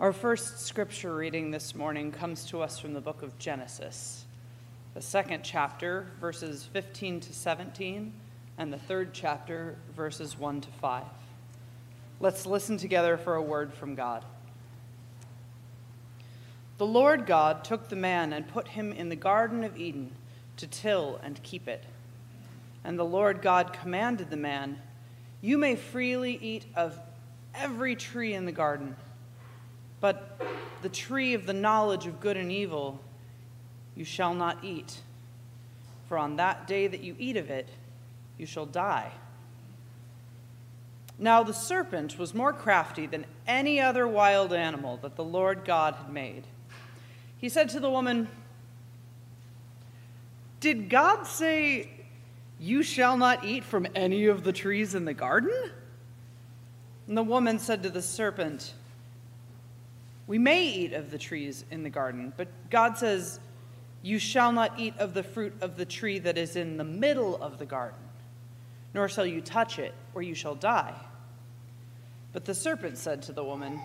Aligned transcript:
Our 0.00 0.12
first 0.12 0.60
scripture 0.60 1.12
reading 1.12 1.50
this 1.50 1.74
morning 1.74 2.12
comes 2.12 2.44
to 2.50 2.62
us 2.62 2.78
from 2.78 2.94
the 2.94 3.00
book 3.00 3.22
of 3.22 3.36
Genesis, 3.36 4.26
the 4.94 5.02
second 5.02 5.42
chapter, 5.42 6.06
verses 6.20 6.68
15 6.72 7.18
to 7.18 7.32
17, 7.32 8.12
and 8.58 8.72
the 8.72 8.78
third 8.78 9.12
chapter, 9.12 9.76
verses 9.96 10.38
1 10.38 10.60
to 10.60 10.68
5. 10.80 11.02
Let's 12.20 12.46
listen 12.46 12.76
together 12.76 13.16
for 13.16 13.34
a 13.34 13.42
word 13.42 13.74
from 13.74 13.96
God. 13.96 14.24
The 16.76 16.86
Lord 16.86 17.26
God 17.26 17.64
took 17.64 17.88
the 17.88 17.96
man 17.96 18.32
and 18.32 18.46
put 18.46 18.68
him 18.68 18.92
in 18.92 19.08
the 19.08 19.16
Garden 19.16 19.64
of 19.64 19.76
Eden 19.76 20.12
to 20.58 20.68
till 20.68 21.18
and 21.24 21.42
keep 21.42 21.66
it. 21.66 21.82
And 22.84 22.96
the 22.96 23.04
Lord 23.04 23.42
God 23.42 23.72
commanded 23.72 24.30
the 24.30 24.36
man, 24.36 24.78
You 25.40 25.58
may 25.58 25.74
freely 25.74 26.38
eat 26.40 26.66
of 26.76 26.96
every 27.52 27.96
tree 27.96 28.34
in 28.34 28.44
the 28.44 28.52
garden 28.52 28.94
but 30.00 30.40
the 30.82 30.88
tree 30.88 31.34
of 31.34 31.46
the 31.46 31.52
knowledge 31.52 32.06
of 32.06 32.20
good 32.20 32.36
and 32.36 32.52
evil 32.52 33.00
you 33.96 34.04
shall 34.04 34.34
not 34.34 34.62
eat, 34.62 34.98
for 36.08 36.16
on 36.16 36.36
that 36.36 36.66
day 36.66 36.86
that 36.86 37.00
you 37.00 37.16
eat 37.18 37.36
of 37.36 37.50
it, 37.50 37.68
you 38.36 38.46
shall 38.46 38.66
die. 38.66 39.10
Now 41.18 41.42
the 41.42 41.52
serpent 41.52 42.16
was 42.16 42.32
more 42.32 42.52
crafty 42.52 43.06
than 43.06 43.26
any 43.46 43.80
other 43.80 44.06
wild 44.06 44.52
animal 44.52 44.98
that 44.98 45.16
the 45.16 45.24
Lord 45.24 45.64
God 45.64 45.94
had 45.94 46.12
made. 46.12 46.44
He 47.38 47.48
said 47.48 47.68
to 47.70 47.80
the 47.80 47.90
woman, 47.90 48.28
Did 50.60 50.88
God 50.88 51.24
say, 51.26 51.90
You 52.60 52.84
shall 52.84 53.16
not 53.16 53.44
eat 53.44 53.64
from 53.64 53.88
any 53.96 54.26
of 54.26 54.44
the 54.44 54.52
trees 54.52 54.94
in 54.94 55.04
the 55.04 55.14
garden? 55.14 55.72
And 57.08 57.16
the 57.16 57.24
woman 57.24 57.58
said 57.58 57.82
to 57.82 57.90
the 57.90 58.02
serpent, 58.02 58.74
we 60.28 60.38
may 60.38 60.62
eat 60.68 60.92
of 60.92 61.10
the 61.10 61.18
trees 61.18 61.64
in 61.70 61.82
the 61.82 61.90
garden, 61.90 62.34
but 62.36 62.48
God 62.68 62.98
says, 62.98 63.40
You 64.02 64.18
shall 64.18 64.52
not 64.52 64.78
eat 64.78 64.94
of 64.98 65.14
the 65.14 65.22
fruit 65.22 65.54
of 65.62 65.76
the 65.76 65.86
tree 65.86 66.18
that 66.18 66.36
is 66.36 66.54
in 66.54 66.76
the 66.76 66.84
middle 66.84 67.42
of 67.42 67.58
the 67.58 67.64
garden, 67.64 67.98
nor 68.92 69.08
shall 69.08 69.24
you 69.24 69.40
touch 69.40 69.78
it, 69.78 69.94
or 70.14 70.20
you 70.20 70.34
shall 70.34 70.54
die. 70.54 70.94
But 72.34 72.44
the 72.44 72.54
serpent 72.54 72.98
said 72.98 73.22
to 73.22 73.32
the 73.32 73.42
woman, 73.42 73.80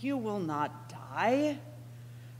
You 0.00 0.16
will 0.16 0.40
not 0.40 0.88
die. 0.88 1.58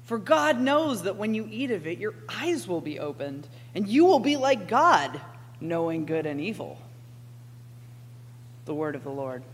For 0.02 0.18
God 0.18 0.60
knows 0.60 1.04
that 1.04 1.16
when 1.16 1.34
you 1.34 1.46
eat 1.50 1.70
of 1.70 1.86
it, 1.86 1.98
your 1.98 2.14
eyes 2.28 2.66
will 2.66 2.80
be 2.80 2.98
opened, 2.98 3.46
and 3.74 3.86
you 3.86 4.04
will 4.04 4.18
be 4.18 4.36
like 4.36 4.66
God, 4.66 5.20
knowing 5.60 6.06
good 6.06 6.26
and 6.26 6.40
evil. 6.40 6.76
The 8.64 8.74
word 8.74 8.96
of 8.96 9.04
the 9.04 9.10
Lord. 9.10 9.44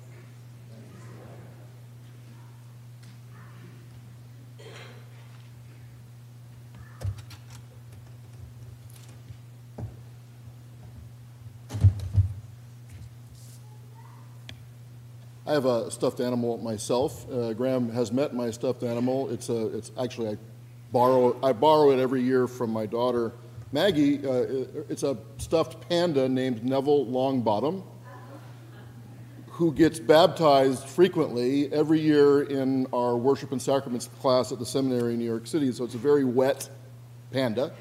I 15.47 15.53
have 15.53 15.67
a 15.67 15.91
stuffed 15.91 16.21
animal 16.21 16.57
myself. 16.59 17.31
Uh, 17.31 17.53
Graham 17.53 17.91
has 17.91 18.11
met 18.11 18.35
my 18.35 18.51
stuffed 18.51 18.83
animal. 18.83 19.29
It's 19.31 19.51
a, 19.51 19.77
it's 19.77 19.93
actually 19.99 20.31
I 20.31 20.37
borrow, 20.91 21.39
I 21.43 21.53
borrow 21.53 21.91
it 21.91 21.99
every 21.99 22.23
year 22.23 22.47
from 22.47 22.71
my 22.71 22.87
daughter 22.87 23.33
Maggie. 23.75 24.27
Uh, 24.27 24.65
it's 24.89 25.03
a 25.03 25.19
stuffed 25.39 25.89
panda 25.89 26.29
named 26.29 26.65
Neville 26.65 27.07
Longbottom, 27.07 27.83
who 29.49 29.73
gets 29.73 29.99
baptized 29.99 30.85
frequently 30.85 31.71
every 31.73 32.01
year 32.01 32.45
in 32.45 32.87
our 32.95 33.17
worship 33.17 33.51
and 33.51 33.61
sacraments 33.61 34.09
class 34.21 34.53
at 34.53 34.61
the 34.61 34.67
seminary 34.67 35.15
in 35.15 35.19
New 35.19 35.25
York 35.25 35.47
City. 35.47 35.73
So 35.73 35.85
it's 35.85 35.97
a 35.97 35.99
very 35.99 36.25
wet 36.25 36.71
panda. 37.33 37.73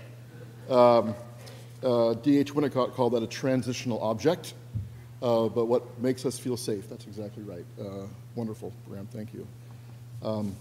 Um, 0.67 1.13
uh, 1.83 2.15
D.H. 2.15 2.53
Winnicott 2.53 2.93
called 2.93 3.13
that 3.13 3.23
a 3.23 3.27
transitional 3.27 4.01
object. 4.01 4.55
Uh, 5.23 5.47
but 5.47 5.65
what 5.65 5.99
makes 6.01 6.25
us 6.25 6.37
feel 6.37 6.57
safe. 6.57 6.89
That's 6.89 7.05
exactly 7.05 7.43
right. 7.43 7.65
Uh, 7.79 8.05
wonderful, 8.35 8.73
Graham. 8.89 9.07
Thank 9.07 9.33
you. 9.33 9.47
Um, 10.21 10.53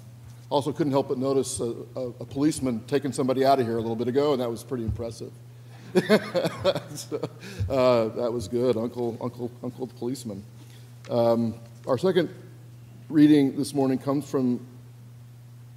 also, 0.51 0.73
couldn't 0.73 0.93
help 0.93 1.09
but 1.09 1.19
notice 1.19 1.59
a, 1.59 1.75
a, 1.97 2.01
a, 2.21 2.25
policeman 2.25 2.85
taking 2.87 3.13
somebody 3.13 3.45
out 3.45 3.59
of 3.59 3.67
here 3.67 3.77
a 3.77 3.81
little 3.81 3.97
bit 3.97 4.07
ago, 4.07 4.33
and 4.33 4.41
that 4.41 4.49
was 4.49 4.63
pretty 4.63 4.85
impressive. 4.85 5.33
so, 6.95 7.21
uh, 7.69 8.09
that 8.11 8.33
was 8.33 8.47
good, 8.47 8.77
Uncle, 8.77 9.19
Uncle, 9.21 9.51
Uncle 9.65 9.87
the 9.87 9.95
policeman. 9.95 10.45
Um, 11.11 11.55
our 11.89 11.99
second 11.99 12.29
reading 13.09 13.57
this 13.57 13.75
morning 13.75 13.99
comes 13.99 14.31
from 14.31 14.65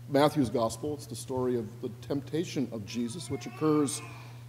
Matthew's 0.09 0.49
Gospel. 0.49 0.93
It's 0.93 1.07
the 1.07 1.15
story 1.15 1.57
of 1.57 1.65
the 1.81 1.89
temptation 2.07 2.67
of 2.71 2.85
Jesus, 2.85 3.31
which 3.31 3.47
occurs 3.47 4.01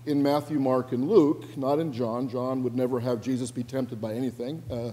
in 0.06 0.22
Matthew, 0.22 0.59
Mark, 0.59 0.93
and 0.93 1.09
Luke, 1.09 1.56
not 1.56 1.81
in 1.81 1.93
John. 1.93 2.28
John 2.28 2.62
would 2.62 2.75
never 2.75 3.00
have 3.00 3.21
Jesus 3.21 3.50
be 3.50 3.65
tempted 3.65 4.00
by 4.00 4.15
anything. 4.15 4.62
Uh, 4.71 4.93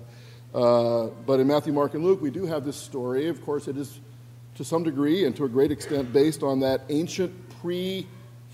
uh, 0.58 1.10
but 1.26 1.40
in 1.40 1.48
Matthew, 1.48 1.72
Mark, 1.72 1.94
and 1.94 2.04
Luke, 2.04 2.22
we 2.22 2.32
do 2.32 2.46
have 2.46 2.66
this 2.66 2.76
story. 2.76 3.28
Of 3.28 3.44
course, 3.44 3.68
it 3.68 3.78
is 3.78 4.00
to 4.56 4.64
some 4.64 4.84
degree 4.84 5.26
and 5.26 5.36
to 5.36 5.46
a 5.46 5.50
great 5.50 5.72
extent 5.72 6.12
based 6.12 6.44
on 6.44 6.60
that 6.60 6.82
ancient 6.90 7.32
pre 7.62 8.08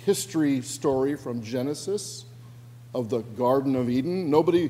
history 0.06 0.62
story 0.62 1.16
from 1.16 1.42
Genesis 1.42 2.26
of 2.94 3.10
the 3.10 3.20
Garden 3.20 3.76
of 3.76 3.90
Eden. 3.90 4.30
Nobody 4.30 4.70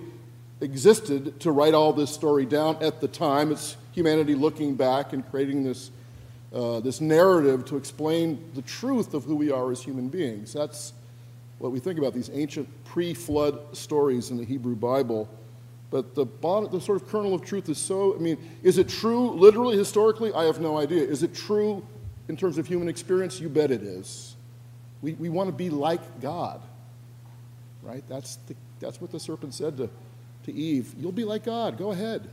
existed 0.61 1.39
to 1.39 1.51
write 1.51 1.73
all 1.73 1.93
this 1.93 2.11
story 2.11 2.45
down 2.45 2.77
at 2.81 2.99
the 2.99 3.07
time. 3.07 3.51
It's 3.51 3.77
humanity 3.93 4.35
looking 4.35 4.75
back 4.75 5.13
and 5.13 5.27
creating 5.29 5.63
this, 5.63 5.91
uh, 6.53 6.79
this 6.81 6.99
narrative 6.99 7.65
to 7.65 7.77
explain 7.77 8.43
the 8.55 8.61
truth 8.61 9.13
of 9.13 9.23
who 9.23 9.35
we 9.35 9.51
are 9.51 9.71
as 9.71 9.81
human 9.81 10.09
beings. 10.09 10.53
That's 10.53 10.93
what 11.59 11.71
we 11.71 11.79
think 11.79 11.99
about 11.99 12.13
these 12.13 12.31
ancient 12.33 12.67
pre 12.85 13.13
flood 13.13 13.59
stories 13.75 14.31
in 14.31 14.37
the 14.37 14.45
Hebrew 14.45 14.75
Bible. 14.75 15.29
But 15.91 16.15
the, 16.15 16.25
bottom, 16.25 16.71
the 16.71 16.81
sort 16.81 17.01
of 17.01 17.07
kernel 17.07 17.33
of 17.33 17.43
truth 17.43 17.67
is 17.67 17.77
so, 17.77 18.15
I 18.15 18.19
mean, 18.19 18.37
is 18.63 18.77
it 18.77 18.87
true 18.87 19.31
literally, 19.31 19.77
historically? 19.77 20.31
I 20.33 20.45
have 20.45 20.59
no 20.59 20.77
idea. 20.77 21.03
Is 21.03 21.23
it 21.23 21.33
true 21.33 21.85
in 22.27 22.37
terms 22.37 22.57
of 22.57 22.67
human 22.67 22.87
experience? 22.87 23.39
You 23.39 23.49
bet 23.49 23.71
it 23.71 23.81
is. 23.81 24.35
We, 25.01 25.13
we 25.13 25.29
want 25.29 25.49
to 25.49 25.55
be 25.55 25.69
like 25.69 26.21
God, 26.21 26.61
right? 27.81 28.03
That's, 28.07 28.35
the, 28.47 28.55
that's 28.79 29.01
what 29.01 29.11
the 29.11 29.19
serpent 29.19 29.53
said 29.53 29.77
to, 29.77 29.89
to 30.45 30.53
Eve. 30.53 30.93
You'll 30.97 31.11
be 31.11 31.23
like 31.23 31.43
God. 31.43 31.77
Go 31.77 31.91
ahead. 31.91 32.29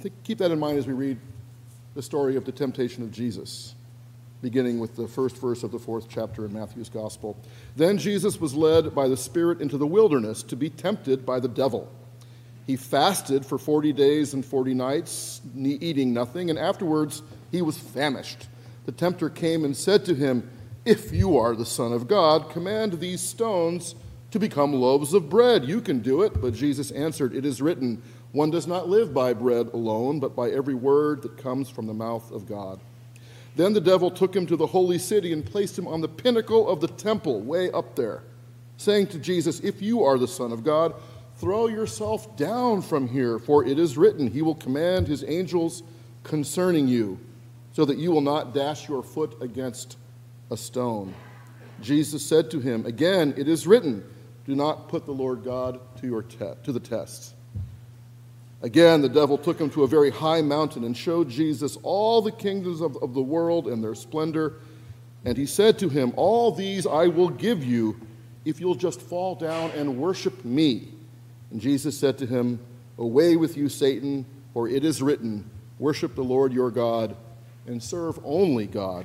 Think, 0.00 0.14
keep 0.22 0.38
that 0.38 0.52
in 0.52 0.58
mind 0.58 0.78
as 0.78 0.86
we 0.86 0.92
read 0.92 1.18
the 1.94 2.02
story 2.02 2.36
of 2.36 2.44
the 2.44 2.52
temptation 2.52 3.02
of 3.02 3.10
Jesus 3.10 3.74
beginning 4.42 4.78
with 4.78 4.96
the 4.96 5.08
first 5.08 5.38
verse 5.38 5.62
of 5.62 5.72
the 5.72 5.78
fourth 5.78 6.08
chapter 6.08 6.44
in 6.44 6.52
Matthew's 6.52 6.88
Gospel. 6.88 7.36
Then 7.74 7.98
Jesus 7.98 8.40
was 8.40 8.54
led 8.54 8.94
by 8.94 9.08
the 9.08 9.16
Spirit 9.16 9.60
into 9.60 9.78
the 9.78 9.86
wilderness 9.86 10.42
to 10.44 10.56
be 10.56 10.70
tempted 10.70 11.24
by 11.24 11.40
the 11.40 11.48
devil. 11.48 11.90
He 12.66 12.76
fasted 12.76 13.46
for 13.46 13.58
40 13.58 13.92
days 13.92 14.34
and 14.34 14.44
40 14.44 14.74
nights, 14.74 15.40
eating 15.56 16.12
nothing, 16.12 16.50
and 16.50 16.58
afterwards 16.58 17.22
he 17.52 17.62
was 17.62 17.78
famished. 17.78 18.48
The 18.86 18.92
tempter 18.92 19.30
came 19.30 19.64
and 19.64 19.76
said 19.76 20.04
to 20.06 20.14
him, 20.14 20.48
If 20.84 21.12
you 21.12 21.38
are 21.38 21.54
the 21.54 21.66
Son 21.66 21.92
of 21.92 22.08
God, 22.08 22.50
command 22.50 22.94
these 22.94 23.20
stones 23.20 23.94
to 24.32 24.38
become 24.38 24.72
loaves 24.72 25.14
of 25.14 25.30
bread. 25.30 25.64
You 25.64 25.80
can 25.80 26.00
do 26.00 26.22
it. 26.22 26.40
But 26.40 26.54
Jesus 26.54 26.90
answered, 26.90 27.34
It 27.34 27.46
is 27.46 27.62
written, 27.62 28.02
One 28.32 28.50
does 28.50 28.66
not 28.66 28.88
live 28.88 29.14
by 29.14 29.32
bread 29.32 29.68
alone, 29.68 30.20
but 30.20 30.36
by 30.36 30.50
every 30.50 30.74
word 30.74 31.22
that 31.22 31.38
comes 31.38 31.68
from 31.68 31.86
the 31.86 31.94
mouth 31.94 32.30
of 32.30 32.46
God. 32.46 32.80
Then 33.56 33.72
the 33.72 33.80
devil 33.80 34.10
took 34.10 34.36
him 34.36 34.46
to 34.46 34.56
the 34.56 34.66
holy 34.66 34.98
city 34.98 35.32
and 35.32 35.44
placed 35.44 35.78
him 35.78 35.88
on 35.88 36.02
the 36.02 36.08
pinnacle 36.08 36.68
of 36.68 36.80
the 36.80 36.88
temple, 36.88 37.40
way 37.40 37.70
up 37.70 37.96
there, 37.96 38.22
saying 38.76 39.08
to 39.08 39.18
Jesus, 39.18 39.60
If 39.60 39.80
you 39.80 40.04
are 40.04 40.18
the 40.18 40.28
Son 40.28 40.52
of 40.52 40.62
God, 40.62 40.94
throw 41.36 41.66
yourself 41.66 42.36
down 42.36 42.82
from 42.82 43.08
here, 43.08 43.38
for 43.38 43.64
it 43.64 43.78
is 43.78 43.96
written, 43.96 44.30
He 44.30 44.42
will 44.42 44.54
command 44.54 45.08
His 45.08 45.24
angels 45.24 45.82
concerning 46.22 46.86
you, 46.86 47.18
so 47.72 47.86
that 47.86 47.96
you 47.96 48.12
will 48.12 48.20
not 48.20 48.52
dash 48.52 48.88
your 48.90 49.02
foot 49.02 49.36
against 49.40 49.96
a 50.50 50.56
stone. 50.56 51.14
Jesus 51.80 52.24
said 52.24 52.50
to 52.50 52.60
him, 52.60 52.84
Again, 52.84 53.34
it 53.36 53.48
is 53.48 53.66
written, 53.66 54.04
Do 54.44 54.54
not 54.54 54.88
put 54.88 55.06
the 55.06 55.12
Lord 55.12 55.44
God 55.44 55.80
to, 56.00 56.06
your 56.06 56.22
te- 56.22 56.54
to 56.62 56.72
the 56.72 56.80
test. 56.80 57.35
Again, 58.62 59.02
the 59.02 59.08
devil 59.08 59.36
took 59.36 59.60
him 59.60 59.70
to 59.70 59.84
a 59.84 59.88
very 59.88 60.10
high 60.10 60.40
mountain 60.40 60.84
and 60.84 60.96
showed 60.96 61.28
Jesus 61.28 61.76
all 61.82 62.22
the 62.22 62.32
kingdoms 62.32 62.80
of, 62.80 62.96
of 63.02 63.14
the 63.14 63.22
world 63.22 63.68
and 63.68 63.84
their 63.84 63.94
splendor. 63.94 64.54
And 65.24 65.36
he 65.36 65.46
said 65.46 65.78
to 65.80 65.88
him, 65.88 66.12
All 66.16 66.52
these 66.52 66.86
I 66.86 67.06
will 67.08 67.28
give 67.28 67.62
you 67.62 68.00
if 68.44 68.60
you'll 68.60 68.74
just 68.74 69.02
fall 69.02 69.34
down 69.34 69.72
and 69.72 69.98
worship 69.98 70.44
me. 70.44 70.88
And 71.50 71.60
Jesus 71.60 71.98
said 71.98 72.16
to 72.18 72.26
him, 72.26 72.60
Away 72.98 73.36
with 73.36 73.56
you, 73.56 73.68
Satan, 73.68 74.24
for 74.54 74.68
it 74.68 74.84
is 74.84 75.02
written, 75.02 75.48
Worship 75.78 76.14
the 76.14 76.24
Lord 76.24 76.52
your 76.52 76.70
God 76.70 77.14
and 77.66 77.82
serve 77.82 78.18
only 78.24 78.66
God. 78.66 79.04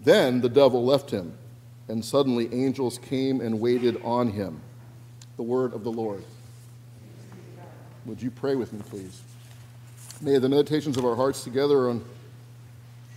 Then 0.00 0.40
the 0.40 0.48
devil 0.48 0.84
left 0.84 1.10
him, 1.10 1.36
and 1.88 2.04
suddenly 2.04 2.52
angels 2.52 2.98
came 2.98 3.40
and 3.40 3.60
waited 3.60 4.00
on 4.04 4.28
him. 4.28 4.60
The 5.36 5.42
word 5.42 5.72
of 5.72 5.82
the 5.82 5.90
Lord. 5.90 6.22
Would 8.06 8.22
you 8.22 8.30
pray 8.30 8.54
with 8.54 8.72
me, 8.72 8.80
please? 8.88 9.20
May 10.20 10.38
the 10.38 10.48
meditations 10.48 10.96
of 10.96 11.04
our 11.04 11.16
hearts 11.16 11.42
together 11.42 11.90
on 11.90 12.04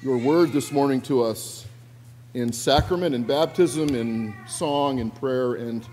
your 0.02 0.18
word 0.18 0.52
this 0.52 0.72
morning 0.72 1.00
to 1.02 1.22
us 1.22 1.68
in 2.34 2.52
sacrament, 2.52 3.14
in 3.14 3.22
baptism, 3.22 3.90
in 3.90 4.34
song, 4.48 4.98
in 4.98 5.12
prayer, 5.12 5.54
and 5.54 5.86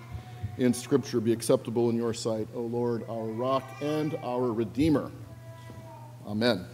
in 0.57 0.73
scripture 0.73 1.21
be 1.21 1.31
acceptable 1.31 1.91
in 1.91 1.97
your 1.97 2.15
sight, 2.15 2.49
O 2.55 2.63
Lord, 2.63 3.05
our 3.11 3.25
rock 3.25 3.65
and 3.83 4.19
our 4.25 4.51
redeemer. 4.51 5.11
Amen. 6.27 6.65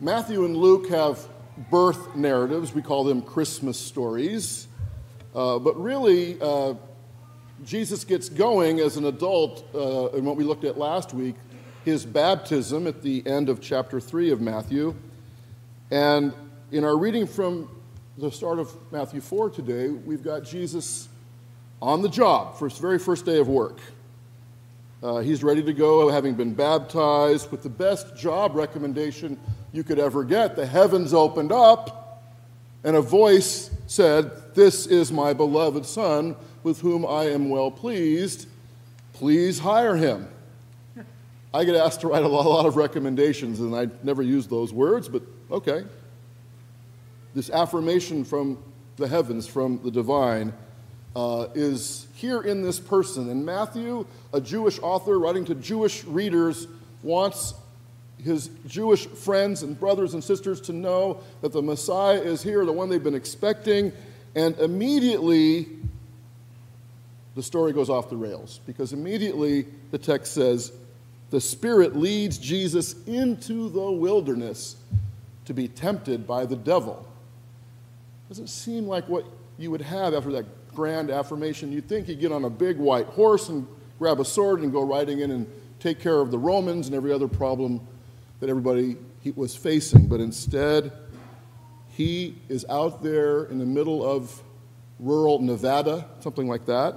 Matthew 0.00 0.44
and 0.44 0.56
Luke 0.56 0.88
have 0.90 1.26
birth 1.68 2.14
narratives. 2.14 2.72
We 2.72 2.82
call 2.82 3.02
them 3.02 3.22
Christmas 3.22 3.76
stories. 3.76 4.68
Uh, 5.34 5.58
but 5.58 5.76
really, 5.80 6.40
uh, 6.40 6.74
Jesus 7.64 8.04
gets 8.04 8.28
going 8.28 8.80
as 8.80 8.96
an 8.96 9.04
adult 9.04 9.68
uh, 9.74 10.08
in 10.16 10.24
what 10.24 10.36
we 10.36 10.44
looked 10.44 10.64
at 10.64 10.78
last 10.78 11.12
week 11.12 11.34
his 11.84 12.04
baptism 12.04 12.86
at 12.86 13.02
the 13.02 13.26
end 13.26 13.48
of 13.48 13.60
chapter 13.60 14.00
3 14.00 14.30
of 14.30 14.40
Matthew. 14.40 14.94
And 15.90 16.34
in 16.70 16.84
our 16.84 16.96
reading 16.96 17.26
from 17.26 17.70
the 18.18 18.30
start 18.30 18.58
of 18.58 18.74
Matthew 18.92 19.20
4 19.20 19.50
today, 19.50 19.88
we've 19.88 20.22
got 20.22 20.44
Jesus 20.44 21.08
on 21.80 22.02
the 22.02 22.08
job 22.08 22.58
for 22.58 22.68
his 22.68 22.78
very 22.78 22.98
first 22.98 23.24
day 23.24 23.38
of 23.38 23.48
work. 23.48 23.78
Uh, 25.02 25.18
he's 25.18 25.42
ready 25.42 25.62
to 25.62 25.72
go, 25.72 26.10
having 26.10 26.34
been 26.34 26.52
baptized 26.52 27.50
with 27.50 27.62
the 27.62 27.70
best 27.70 28.14
job 28.14 28.54
recommendation 28.54 29.38
you 29.72 29.82
could 29.82 29.98
ever 29.98 30.22
get. 30.22 30.56
The 30.56 30.66
heavens 30.66 31.14
opened 31.14 31.52
up, 31.52 31.99
and 32.84 32.96
a 32.96 33.00
voice 33.00 33.70
said, 33.86 34.54
This 34.54 34.86
is 34.86 35.12
my 35.12 35.32
beloved 35.32 35.84
Son, 35.84 36.36
with 36.62 36.80
whom 36.80 37.04
I 37.04 37.24
am 37.24 37.50
well 37.50 37.70
pleased. 37.70 38.46
Please 39.12 39.58
hire 39.58 39.96
him. 39.96 40.28
I 41.52 41.64
get 41.64 41.74
asked 41.74 42.02
to 42.02 42.08
write 42.08 42.22
a 42.22 42.28
lot 42.28 42.64
of 42.64 42.76
recommendations, 42.76 43.60
and 43.60 43.74
I 43.74 43.88
never 44.02 44.22
use 44.22 44.46
those 44.46 44.72
words, 44.72 45.08
but 45.08 45.22
okay. 45.50 45.84
This 47.34 47.50
affirmation 47.50 48.24
from 48.24 48.58
the 48.96 49.08
heavens, 49.08 49.46
from 49.46 49.80
the 49.82 49.90
divine, 49.90 50.52
uh, 51.16 51.48
is 51.54 52.06
here 52.14 52.42
in 52.42 52.62
this 52.62 52.78
person. 52.78 53.30
And 53.30 53.44
Matthew, 53.44 54.06
a 54.32 54.40
Jewish 54.40 54.78
author 54.80 55.18
writing 55.18 55.44
to 55.46 55.54
Jewish 55.56 56.04
readers, 56.04 56.68
wants 57.02 57.54
his 58.22 58.50
Jewish 58.66 59.06
friends 59.06 59.62
and 59.62 59.78
brothers 59.78 60.14
and 60.14 60.22
sisters 60.22 60.60
to 60.62 60.72
know 60.72 61.20
that 61.40 61.52
the 61.52 61.62
Messiah 61.62 62.20
is 62.20 62.42
here, 62.42 62.64
the 62.64 62.72
one 62.72 62.88
they've 62.88 63.02
been 63.02 63.14
expecting. 63.14 63.92
And 64.34 64.58
immediately, 64.58 65.68
the 67.34 67.42
story 67.42 67.72
goes 67.72 67.90
off 67.90 68.10
the 68.10 68.16
rails 68.16 68.60
because 68.66 68.92
immediately 68.92 69.66
the 69.90 69.98
text 69.98 70.34
says, 70.34 70.72
the 71.30 71.40
Spirit 71.40 71.96
leads 71.96 72.38
Jesus 72.38 72.94
into 73.06 73.68
the 73.70 73.90
wilderness 73.90 74.76
to 75.44 75.54
be 75.54 75.68
tempted 75.68 76.26
by 76.26 76.44
the 76.44 76.56
devil. 76.56 77.06
Doesn't 78.28 78.48
seem 78.48 78.86
like 78.86 79.08
what 79.08 79.24
you 79.58 79.70
would 79.70 79.80
have 79.80 80.14
after 80.14 80.32
that 80.32 80.46
grand 80.74 81.10
affirmation. 81.10 81.72
You'd 81.72 81.88
think 81.88 82.06
he'd 82.06 82.20
get 82.20 82.32
on 82.32 82.44
a 82.44 82.50
big 82.50 82.78
white 82.78 83.06
horse 83.06 83.48
and 83.48 83.66
grab 83.98 84.20
a 84.20 84.24
sword 84.24 84.60
and 84.60 84.72
go 84.72 84.82
riding 84.82 85.20
in 85.20 85.30
and 85.30 85.46
take 85.78 86.00
care 86.00 86.20
of 86.20 86.30
the 86.30 86.38
Romans 86.38 86.86
and 86.86 86.94
every 86.94 87.12
other 87.12 87.28
problem 87.28 87.80
that 88.40 88.48
everybody 88.48 88.96
was 89.36 89.54
facing. 89.54 90.08
But 90.08 90.20
instead, 90.20 90.92
he 91.90 92.36
is 92.48 92.64
out 92.68 93.02
there 93.02 93.44
in 93.44 93.58
the 93.58 93.66
middle 93.66 94.04
of 94.04 94.42
rural 94.98 95.40
Nevada, 95.40 96.06
something 96.20 96.48
like 96.48 96.66
that, 96.66 96.94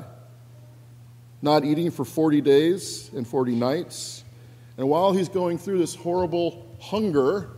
not 1.42 1.66
eating 1.66 1.92
for 1.92 2.06
40 2.06 2.42
days 2.42 3.12
and 3.14 3.28
40 3.28 3.56
nights. 3.56 4.24
And 4.78 4.90
while 4.90 5.12
he's 5.12 5.30
going 5.30 5.58
through 5.58 5.80
this 5.80 5.94
horrible 5.94 6.78
hunger, 6.80 7.50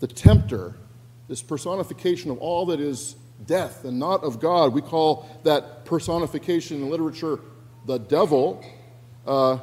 the 0.00 0.06
tempter, 0.06 0.74
this 1.28 1.42
personification 1.42 2.30
of 2.30 2.38
all 2.38 2.66
that 2.66 2.80
is 2.80 3.16
death 3.46 3.84
and 3.84 3.98
not 3.98 4.22
of 4.22 4.40
God, 4.40 4.72
we 4.72 4.82
call 4.82 5.28
that 5.42 5.84
personification 5.84 6.82
in 6.82 6.90
literature 6.90 7.40
the 7.86 7.98
devil, 7.98 8.64
uh, 9.26 9.58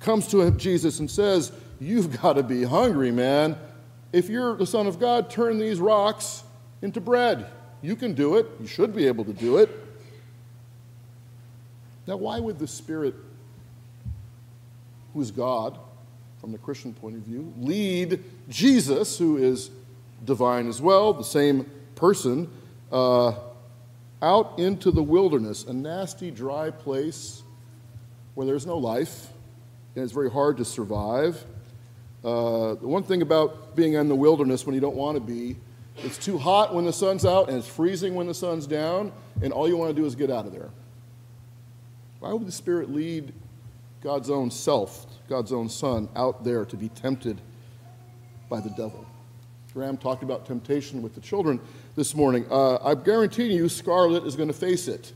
comes 0.00 0.28
to 0.28 0.50
Jesus 0.52 1.00
and 1.00 1.10
says, 1.10 1.52
You've 1.80 2.20
got 2.20 2.34
to 2.34 2.42
be 2.42 2.64
hungry, 2.64 3.10
man. 3.10 3.56
If 4.12 4.28
you're 4.28 4.56
the 4.56 4.66
Son 4.66 4.86
of 4.86 4.98
God, 4.98 5.30
turn 5.30 5.58
these 5.58 5.78
rocks 5.78 6.42
into 6.82 7.00
bread. 7.00 7.46
You 7.82 7.94
can 7.94 8.14
do 8.14 8.36
it. 8.36 8.46
You 8.60 8.66
should 8.66 8.94
be 8.94 9.06
able 9.06 9.24
to 9.24 9.32
do 9.32 9.58
it. 9.58 9.70
Now, 12.06 12.16
why 12.16 12.40
would 12.40 12.58
the 12.58 12.66
Spirit, 12.66 13.14
who 15.12 15.20
is 15.20 15.30
God 15.30 15.78
from 16.40 16.52
the 16.52 16.58
Christian 16.58 16.94
point 16.94 17.16
of 17.16 17.22
view, 17.22 17.52
lead 17.58 18.24
Jesus, 18.48 19.18
who 19.18 19.36
is 19.36 19.70
divine 20.24 20.68
as 20.68 20.80
well, 20.80 21.12
the 21.12 21.22
same 21.22 21.70
person, 21.94 22.50
uh, 22.90 23.34
out 24.22 24.58
into 24.58 24.90
the 24.90 25.02
wilderness, 25.02 25.64
a 25.64 25.72
nasty, 25.72 26.30
dry 26.30 26.70
place 26.70 27.42
where 28.34 28.46
there's 28.46 28.66
no 28.66 28.78
life 28.78 29.28
and 29.94 30.02
it's 30.02 30.12
very 30.12 30.30
hard 30.30 30.56
to 30.56 30.64
survive? 30.64 31.44
Uh, 32.24 32.74
the 32.74 32.88
one 32.88 33.02
thing 33.02 33.22
about 33.22 33.76
being 33.76 33.94
in 33.94 34.08
the 34.08 34.14
wilderness 34.14 34.66
when 34.66 34.74
you 34.74 34.80
don't 34.80 34.96
want 34.96 35.16
to 35.16 35.20
be, 35.20 35.56
it's 35.98 36.18
too 36.18 36.38
hot 36.38 36.74
when 36.74 36.84
the 36.84 36.92
sun's 36.92 37.24
out 37.24 37.48
and 37.48 37.58
it's 37.58 37.68
freezing 37.68 38.14
when 38.14 38.26
the 38.26 38.34
sun's 38.34 38.66
down, 38.66 39.12
and 39.42 39.52
all 39.52 39.68
you 39.68 39.76
want 39.76 39.94
to 39.94 40.00
do 40.00 40.06
is 40.06 40.14
get 40.14 40.30
out 40.30 40.46
of 40.46 40.52
there. 40.52 40.70
Why 42.20 42.32
would 42.32 42.46
the 42.46 42.52
Spirit 42.52 42.90
lead 42.90 43.32
God's 44.02 44.30
own 44.30 44.50
self, 44.50 45.06
God's 45.28 45.52
own 45.52 45.68
Son, 45.68 46.08
out 46.16 46.44
there 46.44 46.64
to 46.64 46.76
be 46.76 46.88
tempted 46.88 47.40
by 48.48 48.60
the 48.60 48.70
devil? 48.70 49.06
Graham 49.72 49.96
talked 49.96 50.22
about 50.22 50.46
temptation 50.46 51.02
with 51.02 51.14
the 51.14 51.20
children 51.20 51.60
this 51.94 52.14
morning. 52.14 52.46
Uh, 52.50 52.76
I'm 52.78 53.02
guaranteeing 53.02 53.52
you, 53.52 53.68
Scarlett 53.68 54.24
is 54.24 54.34
going 54.34 54.48
to 54.48 54.54
face 54.54 54.88
it. 54.88 55.12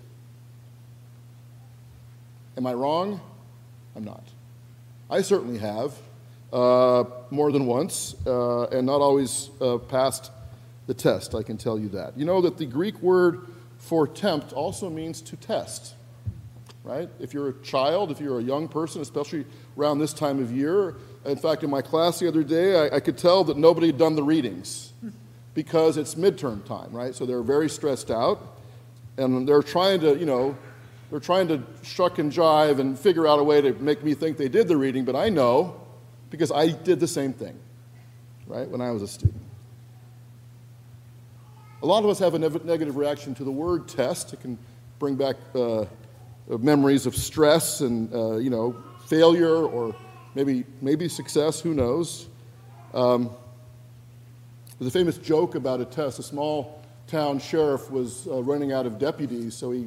Am 2.57 2.67
I 2.67 2.75
wrong? 2.75 3.21
I'm 3.97 4.05
not. 4.05 4.25
I 5.11 5.23
certainly 5.23 5.59
have 5.59 5.95
more 6.53 7.51
than 7.51 7.67
once, 7.67 8.15
uh, 8.27 8.65
and 8.65 8.87
not 8.87 9.01
always 9.01 9.51
uh, 9.61 9.79
passed 9.79 10.31
the 10.87 10.95
test, 10.95 11.35
I 11.35 11.43
can 11.43 11.57
tell 11.57 11.79
you 11.79 11.89
that. 11.91 12.19
You 12.19 12.25
know 12.25 12.41
that 12.43 12.59
the 12.59 12.67
Greek 12.67 13.01
word 13.01 13.47
for 13.79 14.07
tempt 14.07 14.53
also 14.53 14.91
means 14.91 15.21
to 15.23 15.37
test, 15.37 15.95
right? 16.85 17.09
If 17.21 17.33
you're 17.33 17.49
a 17.49 17.63
child, 17.63 18.11
if 18.11 18.21
you're 18.21 18.39
a 18.39 18.43
young 18.43 18.69
person, 18.69 19.01
especially 19.01 19.47
around 19.79 19.99
this 19.99 20.13
time 20.13 20.41
of 20.41 20.53
year, 20.53 20.97
in 21.25 21.37
fact, 21.37 21.63
in 21.63 21.71
my 21.71 21.83
class 21.83 22.19
the 22.19 22.29
other 22.29 22.43
day, 22.43 22.77
I, 22.77 22.97
I 22.97 23.01
could 23.01 23.17
tell 23.17 23.45
that 23.45 23.57
nobody 23.57 23.89
had 23.89 23.99
done 23.99 24.17
the 24.17 24.23
readings 24.23 24.93
because 25.55 25.97
it's 25.97 26.15
midterm 26.15 26.65
time, 26.65 26.91
right? 26.93 27.15
So 27.15 27.27
they're 27.27 27.43
very 27.43 27.69
stressed 27.69 28.11
out, 28.11 28.59
and 29.17 29.49
they're 29.49 29.63
trying 29.63 30.01
to, 30.01 30.19
you 30.19 30.27
know, 30.27 30.57
they're 31.11 31.21
trying 31.21 31.47
to 31.49 31.63
shuck 31.83 32.19
and 32.19 32.33
jive 32.33 32.79
and 32.79 32.99
figure 32.99 33.27
out 33.27 33.39
a 33.39 33.45
way 33.45 33.61
to 33.61 33.75
make 33.75 34.03
me 34.03 34.15
think 34.15 34.39
they 34.39 34.49
did 34.49 34.67
the 34.67 34.77
reading, 34.77 35.05
but 35.05 35.15
I 35.15 35.29
know 35.29 35.82
because 36.33 36.51
I 36.51 36.71
did 36.71 36.99
the 36.99 37.07
same 37.07 37.35
thing, 37.35 37.57
right, 38.47 38.67
when 38.67 38.81
I 38.81 38.91
was 38.91 39.03
a 39.03 39.07
student. 39.07 39.43
A 41.83 41.87
lot 41.87 42.03
of 42.03 42.11
us 42.11 42.19
have 42.21 42.35
a 42.35 42.39
ne- 42.39 42.65
negative 42.65 42.97
reaction 42.97 43.35
to 43.35 43.45
the 43.45 43.53
word 43.53 43.87
test. 43.87 44.33
It 44.33 44.41
can 44.41 44.59
bring 44.99 45.15
back 45.15 45.37
uh, 45.55 45.85
memories 46.49 47.05
of 47.05 47.15
stress 47.15 47.83
and, 47.83 48.13
uh, 48.15 48.37
you 48.37 48.49
know, 48.49 48.75
failure 49.07 49.67
or 49.67 49.95
maybe, 50.35 50.65
maybe 50.81 51.07
success, 51.07 51.61
who 51.61 51.75
knows. 51.75 52.29
Um, 52.95 53.31
there's 54.79 54.89
a 54.89 54.99
famous 54.99 55.19
joke 55.19 55.55
about 55.55 55.83
a 55.83 55.85
test. 55.85 56.19
A 56.19 56.23
small 56.23 56.83
town 57.09 57.41
sheriff 57.41 57.91
was 57.91 58.27
uh, 58.27 58.43
running 58.43 58.73
out 58.73 58.87
of 58.87 58.99
deputies, 58.99 59.55
so 59.55 59.71
he 59.71 59.87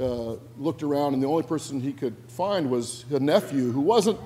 uh, 0.00 0.36
looked 0.56 0.84
around, 0.84 1.14
and 1.14 1.22
the 1.22 1.26
only 1.26 1.42
person 1.42 1.80
he 1.80 1.92
could 1.92 2.14
find 2.28 2.70
was 2.70 3.04
a 3.10 3.18
nephew 3.18 3.72
who 3.72 3.80
wasn't 3.80 4.20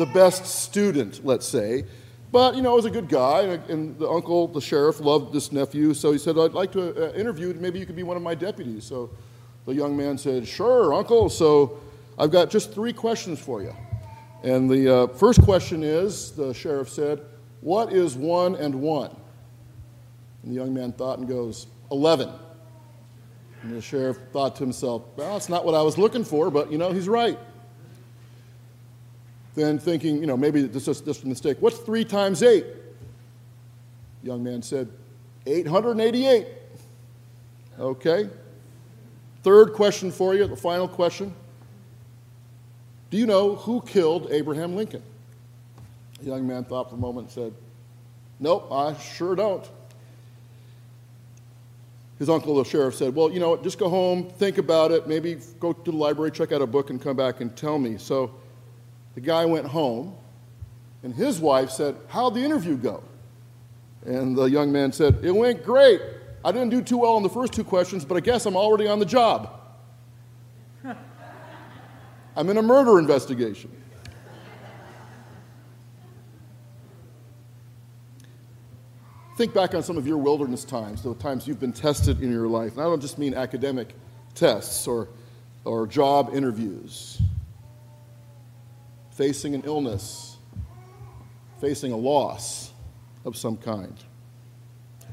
the 0.00 0.06
best 0.06 0.46
student, 0.46 1.26
let's 1.26 1.46
say. 1.46 1.84
But, 2.32 2.56
you 2.56 2.62
know, 2.62 2.74
was 2.74 2.86
a 2.86 2.90
good 2.90 3.08
guy, 3.08 3.42
and 3.68 3.98
the 3.98 4.08
uncle, 4.08 4.48
the 4.48 4.60
sheriff, 4.60 4.98
loved 4.98 5.34
this 5.34 5.52
nephew, 5.52 5.92
so 5.92 6.10
he 6.10 6.16
said, 6.16 6.38
I'd 6.38 6.54
like 6.54 6.72
to 6.72 7.10
uh, 7.10 7.12
interview, 7.12 7.52
maybe 7.52 7.78
you 7.78 7.84
could 7.84 7.96
be 7.96 8.02
one 8.02 8.16
of 8.16 8.22
my 8.22 8.34
deputies. 8.34 8.84
So 8.84 9.10
the 9.66 9.74
young 9.74 9.94
man 9.94 10.16
said, 10.16 10.48
Sure, 10.48 10.94
uncle. 10.94 11.28
So 11.28 11.80
I've 12.18 12.30
got 12.30 12.48
just 12.48 12.72
three 12.72 12.94
questions 12.94 13.38
for 13.38 13.60
you. 13.62 13.74
And 14.42 14.70
the 14.70 14.94
uh, 14.94 15.06
first 15.08 15.42
question 15.42 15.82
is 15.82 16.30
the 16.30 16.54
sheriff 16.54 16.88
said, 16.88 17.20
What 17.60 17.92
is 17.92 18.14
one 18.14 18.54
and 18.54 18.76
one? 18.76 19.14
And 20.42 20.52
the 20.52 20.56
young 20.56 20.72
man 20.72 20.92
thought 20.92 21.18
and 21.18 21.28
goes, 21.28 21.66
11. 21.90 22.30
And 23.62 23.76
the 23.76 23.82
sheriff 23.82 24.16
thought 24.32 24.56
to 24.56 24.64
himself, 24.64 25.02
Well, 25.16 25.36
it's 25.36 25.50
not 25.50 25.66
what 25.66 25.74
I 25.74 25.82
was 25.82 25.98
looking 25.98 26.24
for, 26.24 26.50
but, 26.50 26.72
you 26.72 26.78
know, 26.78 26.90
he's 26.90 27.06
right 27.06 27.38
then 29.60 29.78
thinking, 29.78 30.16
you 30.16 30.26
know, 30.26 30.36
maybe 30.36 30.62
this 30.62 30.88
is 30.88 31.00
just 31.00 31.24
a 31.24 31.28
mistake. 31.28 31.58
What's 31.60 31.78
three 31.78 32.04
times 32.04 32.42
eight? 32.42 32.66
Young 34.22 34.42
man 34.42 34.62
said, 34.62 34.88
888. 35.46 36.46
Okay. 37.78 38.28
Third 39.42 39.72
question 39.72 40.10
for 40.10 40.34
you, 40.34 40.46
the 40.46 40.56
final 40.56 40.86
question. 40.86 41.34
Do 43.10 43.16
you 43.16 43.26
know 43.26 43.56
who 43.56 43.80
killed 43.80 44.28
Abraham 44.30 44.76
Lincoln? 44.76 45.02
The 46.20 46.26
young 46.26 46.46
man 46.46 46.64
thought 46.64 46.90
for 46.90 46.96
a 46.96 46.98
moment 46.98 47.28
and 47.28 47.32
said, 47.32 47.54
Nope, 48.38 48.70
I 48.70 48.94
sure 48.94 49.34
don't. 49.34 49.68
His 52.18 52.28
uncle, 52.28 52.54
the 52.56 52.64
sheriff, 52.64 52.94
said, 52.94 53.14
Well, 53.14 53.32
you 53.32 53.40
know 53.40 53.50
what, 53.50 53.62
just 53.62 53.78
go 53.78 53.88
home, 53.88 54.28
think 54.28 54.58
about 54.58 54.92
it, 54.92 55.08
maybe 55.08 55.38
go 55.58 55.72
to 55.72 55.90
the 55.90 55.96
library, 55.96 56.30
check 56.30 56.52
out 56.52 56.60
a 56.60 56.66
book, 56.66 56.90
and 56.90 57.00
come 57.00 57.16
back 57.16 57.40
and 57.40 57.56
tell 57.56 57.78
me. 57.78 57.96
So 57.96 58.30
the 59.20 59.26
guy 59.26 59.44
went 59.44 59.66
home, 59.66 60.14
and 61.02 61.14
his 61.14 61.40
wife 61.40 61.70
said, 61.70 61.94
How'd 62.08 62.34
the 62.34 62.40
interview 62.40 62.76
go? 62.76 63.02
And 64.06 64.34
the 64.34 64.46
young 64.46 64.72
man 64.72 64.92
said, 64.92 65.18
It 65.22 65.32
went 65.32 65.62
great. 65.62 66.00
I 66.42 66.52
didn't 66.52 66.70
do 66.70 66.80
too 66.80 66.96
well 66.96 67.12
on 67.12 67.22
the 67.22 67.28
first 67.28 67.52
two 67.52 67.64
questions, 67.64 68.02
but 68.02 68.16
I 68.16 68.20
guess 68.20 68.46
I'm 68.46 68.56
already 68.56 68.88
on 68.88 68.98
the 68.98 69.04
job. 69.04 69.60
I'm 72.34 72.48
in 72.48 72.56
a 72.56 72.62
murder 72.62 72.98
investigation. 72.98 73.70
Think 79.36 79.52
back 79.52 79.74
on 79.74 79.82
some 79.82 79.98
of 79.98 80.06
your 80.06 80.16
wilderness 80.16 80.64
times, 80.64 81.02
the 81.02 81.14
times 81.14 81.46
you've 81.46 81.60
been 81.60 81.72
tested 81.72 82.22
in 82.22 82.32
your 82.32 82.48
life. 82.48 82.72
And 82.72 82.80
I 82.80 82.84
don't 82.84 83.00
just 83.00 83.18
mean 83.18 83.34
academic 83.34 83.94
tests 84.34 84.86
or, 84.86 85.08
or 85.66 85.86
job 85.86 86.30
interviews, 86.34 87.20
facing 89.20 89.54
an 89.54 89.60
illness, 89.66 90.38
facing 91.60 91.92
a 91.92 91.96
loss 91.96 92.72
of 93.26 93.36
some 93.36 93.54
kind. 93.54 94.02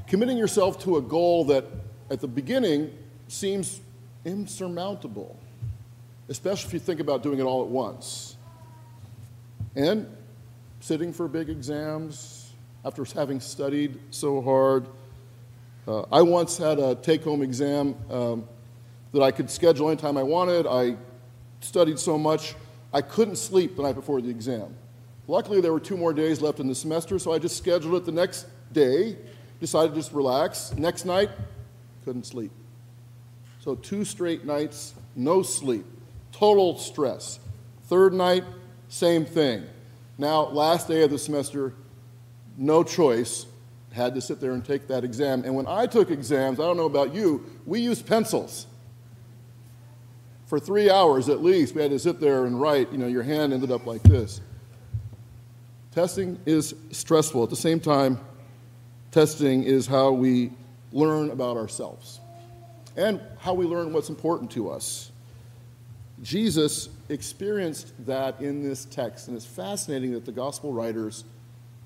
Committing 0.08 0.38
yourself 0.38 0.82
to 0.82 0.96
a 0.96 1.02
goal 1.02 1.44
that 1.44 1.66
at 2.10 2.22
the 2.22 2.28
beginning 2.28 2.98
seems 3.28 3.82
insurmountable, 4.24 5.38
especially 6.30 6.70
if 6.70 6.74
you 6.76 6.80
think 6.80 7.02
about 7.02 7.22
doing 7.22 7.38
it 7.38 7.44
all 7.44 7.62
at 7.64 7.68
once. 7.68 8.38
And 9.76 10.08
sitting 10.80 11.12
for 11.12 11.28
big 11.28 11.50
exams, 11.50 12.54
after 12.86 13.04
having 13.04 13.42
studied 13.42 14.00
so 14.12 14.42
hard. 14.42 14.88
Uh, 15.86 16.04
I 16.14 16.22
once 16.22 16.58
had 16.58 16.80
a 16.80 16.96
take 16.96 17.26
home 17.26 17.42
exam 17.42 17.94
um, 18.10 18.48
that 19.12 19.22
I 19.22 19.32
could 19.32 19.52
schedule 19.52 19.90
anytime 19.90 20.16
I 20.16 20.24
wanted. 20.24 20.66
I 20.66 20.96
studied 21.60 22.00
so 22.00 22.18
much, 22.18 22.56
I 22.94 23.02
couldn't 23.02 23.36
sleep 23.36 23.76
the 23.76 23.84
night 23.84 23.96
before 23.96 24.22
the 24.22 24.30
exam. 24.30 24.76
Luckily, 25.28 25.60
there 25.60 25.74
were 25.74 25.80
two 25.80 25.98
more 25.98 26.14
days 26.14 26.42
left 26.42 26.60
in 26.60 26.68
the 26.68 26.76
semester, 26.76 27.20
so 27.20 27.34
I 27.34 27.40
just 27.40 27.58
scheduled 27.58 27.96
it 27.96 28.06
the 28.06 28.12
next 28.12 28.46
day, 28.72 29.18
decided 29.60 29.90
to 29.90 29.96
just 29.96 30.14
relax. 30.14 30.74
Next 30.78 31.06
night, 31.06 31.30
couldn't 32.06 32.26
sleep. 32.26 32.52
So, 33.60 33.76
two 33.76 34.06
straight 34.06 34.46
nights, 34.46 34.94
no 35.16 35.42
sleep, 35.42 35.86
total 36.32 36.78
stress. 36.78 37.40
Third 37.88 38.14
night, 38.14 38.46
same 38.88 39.26
thing. 39.26 39.66
Now, 40.18 40.44
last 40.48 40.88
day 40.88 41.04
of 41.04 41.12
the 41.12 41.20
semester, 41.20 41.74
no 42.58 42.84
choice, 42.84 43.46
had 43.92 44.16
to 44.16 44.22
sit 44.22 44.40
there 44.40 44.54
and 44.54 44.64
take 44.64 44.88
that 44.88 45.04
exam. 45.04 45.44
And 45.44 45.56
when 45.56 45.68
I 45.68 45.86
took 45.88 46.10
exams, 46.12 46.60
I 46.60 46.64
don't 46.64 46.78
know 46.78 46.86
about 46.86 47.14
you, 47.14 47.46
we 47.66 47.82
used 47.82 48.06
pencils. 48.06 48.68
For 50.48 50.60
three 50.60 50.90
hours 50.90 51.28
at 51.30 51.44
least, 51.44 51.76
we 51.76 51.82
had 51.82 51.92
to 51.92 52.00
sit 52.00 52.20
there 52.20 52.46
and 52.46 52.60
write. 52.60 52.92
You 52.92 52.98
know, 52.98 53.08
your 53.08 53.24
hand 53.24 53.54
ended 53.54 53.70
up 53.70 53.86
like 53.86 54.02
this. 54.04 54.42
Testing 55.92 56.40
is 56.46 56.74
stressful. 56.92 57.44
At 57.44 57.50
the 57.50 57.56
same 57.56 57.80
time, 57.80 58.20
testing 59.12 59.64
is 59.64 59.88
how 59.88 60.12
we 60.12 60.52
learn 60.94 61.32
about 61.32 61.58
ourselves 61.58 62.22
and 62.96 63.20
how 63.40 63.54
we 63.54 63.66
learn 63.66 63.92
what's 63.92 64.10
important 64.10 64.50
to 64.52 64.70
us. 64.70 65.12
Jesus 66.24 66.90
experienced 67.10 67.94
that 68.06 68.40
in 68.42 68.64
this 68.64 68.86
text, 68.86 69.28
and 69.28 69.36
it's 69.36 69.46
fascinating 69.46 70.14
that 70.14 70.26
the 70.26 70.32
gospel 70.32 70.72
writers 70.72 71.26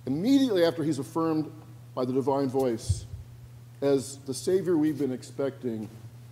immediately 0.05 0.63
after 0.63 0.83
he's 0.83 0.99
affirmed 0.99 1.51
by 1.95 2.05
the 2.05 2.13
divine 2.13 2.47
voice 2.47 3.05
as 3.81 4.17
the 4.27 4.33
Savior 4.33 4.77
we've 4.77 4.99
been 4.99 5.11
expecting, 5.11 5.89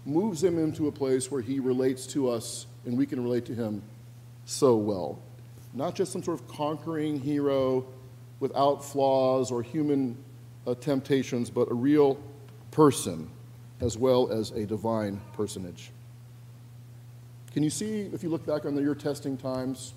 moves 0.10 0.44
him 0.44 0.58
into 0.58 0.88
a 0.88 0.92
place 0.92 1.32
where 1.32 1.42
he 1.42 1.60
relates 1.60 2.06
to 2.08 2.30
us 2.30 2.66
and 2.86 2.98
we 2.98 3.06
can 3.06 3.24
relate 3.24 3.46
to 3.46 3.56
him 3.56 3.82
so 4.46 4.76
well. 4.76 5.20
Not 5.74 5.96
just 5.96 6.12
some 6.12 6.24
sort 6.24 6.40
of 6.40 6.48
conquering 6.48 7.20
hero 7.20 7.86
without 8.40 8.84
flaws 8.84 9.52
or 9.52 9.62
human 9.62 10.18
uh, 10.66 10.76
temptations, 10.76 11.50
but 11.50 11.70
a 11.70 11.74
real 11.74 12.18
person 12.72 13.30
as 13.82 13.98
well 13.98 14.32
as 14.32 14.52
a 14.52 14.66
divine 14.66 15.22
personage. 15.34 15.92
Can 17.54 17.64
you 17.64 17.70
see, 17.70 18.02
if 18.14 18.24
you 18.24 18.30
look 18.30 18.46
back 18.46 18.66
on 18.66 18.76
the, 18.76 18.82
your 18.82 18.96
testing 18.96 19.38
times, 19.38 19.94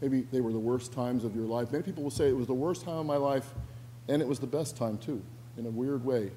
Maybe 0.00 0.26
they 0.30 0.40
were 0.40 0.52
the 0.52 0.58
worst 0.58 0.92
times 0.92 1.24
of 1.24 1.34
your 1.34 1.46
life. 1.46 1.72
Many 1.72 1.82
people 1.82 2.02
will 2.02 2.10
say 2.10 2.28
it 2.28 2.36
was 2.36 2.46
the 2.46 2.54
worst 2.54 2.84
time 2.84 2.98
of 2.98 3.06
my 3.06 3.16
life, 3.16 3.54
and 4.08 4.20
it 4.20 4.28
was 4.28 4.38
the 4.38 4.46
best 4.46 4.76
time 4.76 4.98
too, 4.98 5.22
in 5.56 5.66
a 5.66 5.70
weird 5.70 6.04
way. 6.04 6.30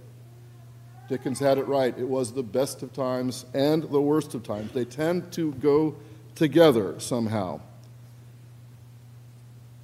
Dickens 1.10 1.40
had 1.40 1.58
it 1.58 1.68
right. 1.68 1.98
It 1.98 2.08
was 2.08 2.32
the 2.32 2.44
best 2.44 2.84
of 2.84 2.94
times 2.94 3.46
and 3.56 3.84
the 3.84 4.00
worst 4.00 4.36
of 4.36 4.44
times. 4.44 4.72
They 4.72 4.86
tend 4.86 5.32
to 5.34 5.52
go 5.54 5.96
together 6.36 7.00
somehow. 7.00 7.62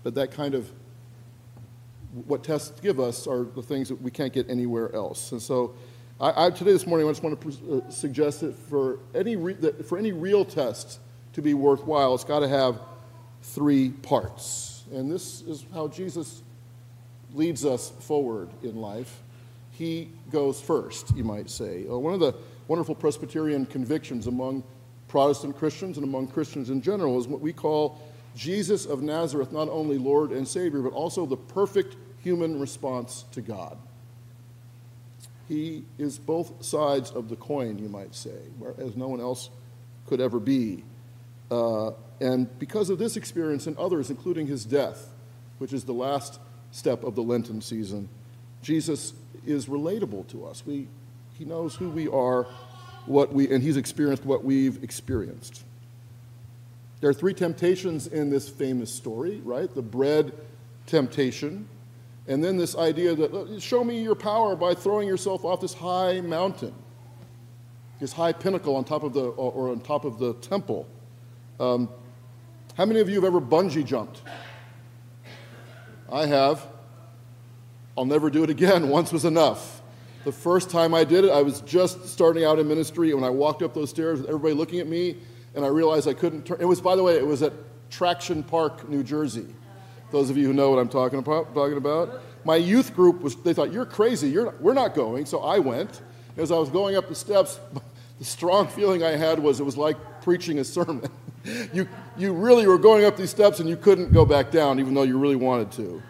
But 0.04 0.14
that 0.16 0.32
kind 0.32 0.54
of 0.54 0.72
what 2.28 2.44
tests 2.44 2.80
give 2.80 3.00
us 3.00 3.26
are 3.26 3.44
the 3.44 3.64
things 3.64 3.90
that 3.90 4.00
we 4.02 4.12
can't 4.12 4.32
get 4.32 4.50
anywhere 4.50 4.94
else. 4.96 5.32
And 5.32 5.42
so, 5.42 5.74
I, 6.22 6.46
I 6.46 6.50
today 6.52 6.72
this 6.72 6.86
morning 6.86 7.08
I 7.08 7.10
just 7.12 7.24
want 7.24 7.42
to 7.42 7.84
uh, 7.84 7.90
suggest 7.90 8.42
that 8.42 8.56
for 8.56 9.00
any 9.16 9.36
re, 9.36 9.54
that 9.54 9.86
for 9.86 9.98
any 9.98 10.12
real 10.12 10.46
test 10.46 11.00
to 11.34 11.42
be 11.42 11.56
worthwhile, 11.56 12.14
it's 12.14 12.24
got 12.24 12.40
to 12.40 12.48
have 12.48 12.80
three 13.42 13.90
parts. 13.90 14.84
And 14.94 15.12
this 15.12 15.42
is 15.42 15.66
how 15.74 15.88
Jesus 15.88 16.44
leads 17.34 17.66
us 17.66 17.90
forward 18.00 18.50
in 18.62 18.76
life. 18.76 19.22
He 19.78 20.10
goes 20.32 20.60
first, 20.62 21.16
you 21.16 21.24
might 21.24 21.50
say. 21.50 21.86
Uh, 21.90 21.98
one 21.98 22.14
of 22.14 22.20
the 22.22 22.34
wonderful 22.68 22.96
Presbyterian 22.96 23.66
convictions 23.66 24.28
among 24.28 24.64
Protestant 25.10 25.58
Christians 25.58 25.98
and 25.98 26.06
among 26.06 26.28
Christians 26.28 26.70
in 26.70 26.82
general 26.82 27.20
is 27.20 27.28
what 27.28 27.42
we 27.42 27.52
call 27.52 28.00
Jesus 28.36 28.86
of 28.86 29.02
Nazareth, 29.02 29.52
not 29.52 29.68
only 29.70 29.98
Lord 29.98 30.32
and 30.32 30.48
Savior, 30.48 30.82
but 30.82 30.94
also 30.94 31.26
the 31.26 31.38
perfect 31.38 31.96
human 32.24 32.60
response 32.60 33.26
to 33.32 33.42
God. 33.42 33.78
He 35.48 35.84
is 35.98 36.18
both 36.18 36.64
sides 36.64 37.12
of 37.12 37.30
the 37.30 37.36
coin, 37.36 37.78
you 37.78 37.90
might 37.90 38.16
say, 38.16 38.40
as 38.78 38.96
no 38.96 39.08
one 39.08 39.20
else 39.20 39.50
could 40.08 40.20
ever 40.20 40.40
be. 40.40 40.84
Uh, 41.52 41.92
and 42.20 42.58
because 42.60 42.90
of 42.90 42.98
this 42.98 43.16
experience 43.18 43.68
and 43.68 43.78
others, 43.78 44.10
including 44.10 44.48
his 44.48 44.66
death, 44.66 45.10
which 45.60 45.74
is 45.74 45.84
the 45.84 45.94
last 45.94 46.40
step 46.72 47.04
of 47.04 47.16
the 47.16 47.22
Lenten 47.22 47.62
season, 47.62 48.10
Jesus 48.64 49.14
is 49.46 49.66
relatable 49.68 50.28
to 50.30 50.46
us. 50.46 50.64
We, 50.66 50.88
he 51.38 51.46
knows 51.46 51.76
who 51.76 51.90
we 51.90 52.08
are, 52.08 52.48
what 53.06 53.34
we, 53.34 53.52
and 53.52 53.64
he's 53.64 53.78
experienced 53.78 54.26
what 54.26 54.44
we've 54.44 54.84
experienced. 54.84 55.64
There 57.02 57.10
are 57.10 57.14
three 57.14 57.34
temptations 57.34 58.08
in 58.08 58.30
this 58.30 58.50
famous 58.50 58.92
story, 58.92 59.42
right? 59.44 59.74
The 59.74 59.82
bread 59.82 60.34
temptation, 60.88 61.68
and 62.28 62.44
then 62.44 62.58
this 62.58 62.76
idea 62.76 63.16
that 63.16 63.62
show 63.62 63.84
me 63.84 64.02
your 64.02 64.16
power 64.16 64.56
by 64.56 64.74
throwing 64.74 65.08
yourself 65.08 65.46
off 65.46 65.62
this 65.62 65.74
high 65.74 66.22
mountain, 66.22 66.74
this 68.00 68.14
high 68.14 68.34
pinnacle 68.34 68.76
on 68.76 68.84
top 68.84 69.04
of 69.04 69.14
the 69.14 69.26
or 69.26 69.70
on 69.70 69.82
top 69.82 70.06
of 70.06 70.18
the 70.20 70.34
temple. 70.36 70.88
Um, 71.60 71.90
how 72.76 72.86
many 72.86 73.00
of 73.00 73.10
you 73.10 73.16
have 73.16 73.24
ever 73.24 73.40
bungee 73.40 73.86
jumped? 73.86 74.22
I 76.12 76.26
have. 76.26 76.66
I'll 77.98 78.06
never 78.06 78.30
do 78.30 78.44
it 78.44 78.50
again. 78.50 78.90
Once 78.90 79.12
was 79.12 79.26
enough. 79.26 79.82
The 80.24 80.32
first 80.32 80.70
time 80.70 80.94
I 80.94 81.04
did 81.04 81.24
it, 81.24 81.32
I 81.32 81.42
was 81.42 81.62
just 81.62 82.08
starting 82.08 82.44
out 82.44 82.58
in 82.58 82.68
ministry. 82.68 83.12
And 83.12 83.22
when 83.22 83.28
I 83.28 83.32
walked 83.32 83.62
up 83.62 83.74
those 83.74 83.92
stairs 83.92 84.20
with 84.20 84.28
everybody 84.28 84.56
looking 84.56 84.80
at 84.80 84.88
me, 84.88 85.18
and 85.54 85.64
I 85.64 85.70
realized 85.70 86.08
I 86.08 86.14
couldn't 86.14 86.46
turn. 86.46 86.58
It 86.60 86.66
was, 86.66 86.82
by 86.82 86.96
the 86.96 87.04
way, 87.04 87.16
it 87.16 87.26
was 87.26 87.42
at 87.42 87.54
Action 88.04 88.44
Park, 88.44 88.90
New 88.90 89.04
Jersey. 89.04 89.46
Those 90.12 90.30
of 90.30 90.38
you 90.38 90.48
who 90.48 90.54
know 90.54 90.70
what 90.70 90.80
I'm 90.80 90.90
talking 90.90 91.20
about. 91.20 91.54
Talking 91.54 91.78
about. 91.78 92.22
My 92.44 92.58
youth 92.58 92.94
group 92.94 93.22
was. 93.22 93.36
They 93.38 93.54
thought 93.54 93.72
you're 93.72 93.86
crazy. 93.86 94.30
You're 94.30 94.46
not, 94.46 94.62
we're 94.62 94.74
not 94.74 94.94
going. 94.94 95.26
So 95.26 95.40
I 95.40 95.60
went. 95.60 96.02
As 96.38 96.52
I 96.52 96.58
was 96.58 96.70
going 96.70 96.98
up 96.98 97.08
the 97.08 97.16
steps, 97.16 97.60
the 98.20 98.26
strong 98.26 98.68
feeling 98.68 99.04
I 99.04 99.12
had 99.12 99.40
was 99.40 99.60
it 99.60 99.64
was 99.64 99.78
like 99.78 99.98
preaching 100.22 100.60
a 100.60 100.64
sermon. 100.64 101.10
you, 101.74 101.88
you 102.18 102.34
really 102.34 102.68
were 102.68 102.78
going 102.78 103.06
up 103.06 103.16
these 103.16 103.30
steps 103.30 103.60
and 103.60 103.70
you 103.70 103.78
couldn't 103.78 104.12
go 104.12 104.26
back 104.26 104.52
down, 104.52 104.80
even 104.80 104.94
though 104.94 105.04
you 105.04 105.18
really 105.18 105.36
wanted 105.36 105.72
to. 105.74 106.02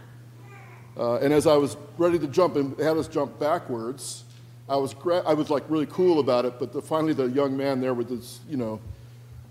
Uh, 0.97 1.15
and 1.15 1.33
as 1.33 1.45
I 1.45 1.57
was 1.57 1.75
ready 1.97 2.17
to 2.19 2.27
jump 2.27 2.55
and 2.55 2.77
had 2.79 2.97
us 2.97 3.07
jump 3.07 3.39
backwards, 3.39 4.23
I 4.67 4.77
was, 4.77 4.95
I 5.25 5.33
was 5.33 5.49
like 5.49 5.63
really 5.69 5.85
cool 5.87 6.19
about 6.19 6.45
it, 6.45 6.57
but 6.57 6.73
the, 6.73 6.81
finally 6.81 7.13
the 7.13 7.25
young 7.25 7.55
man 7.55 7.81
there 7.81 7.93
with 7.93 8.09
this, 8.09 8.39
you 8.49 8.57
know, 8.57 8.79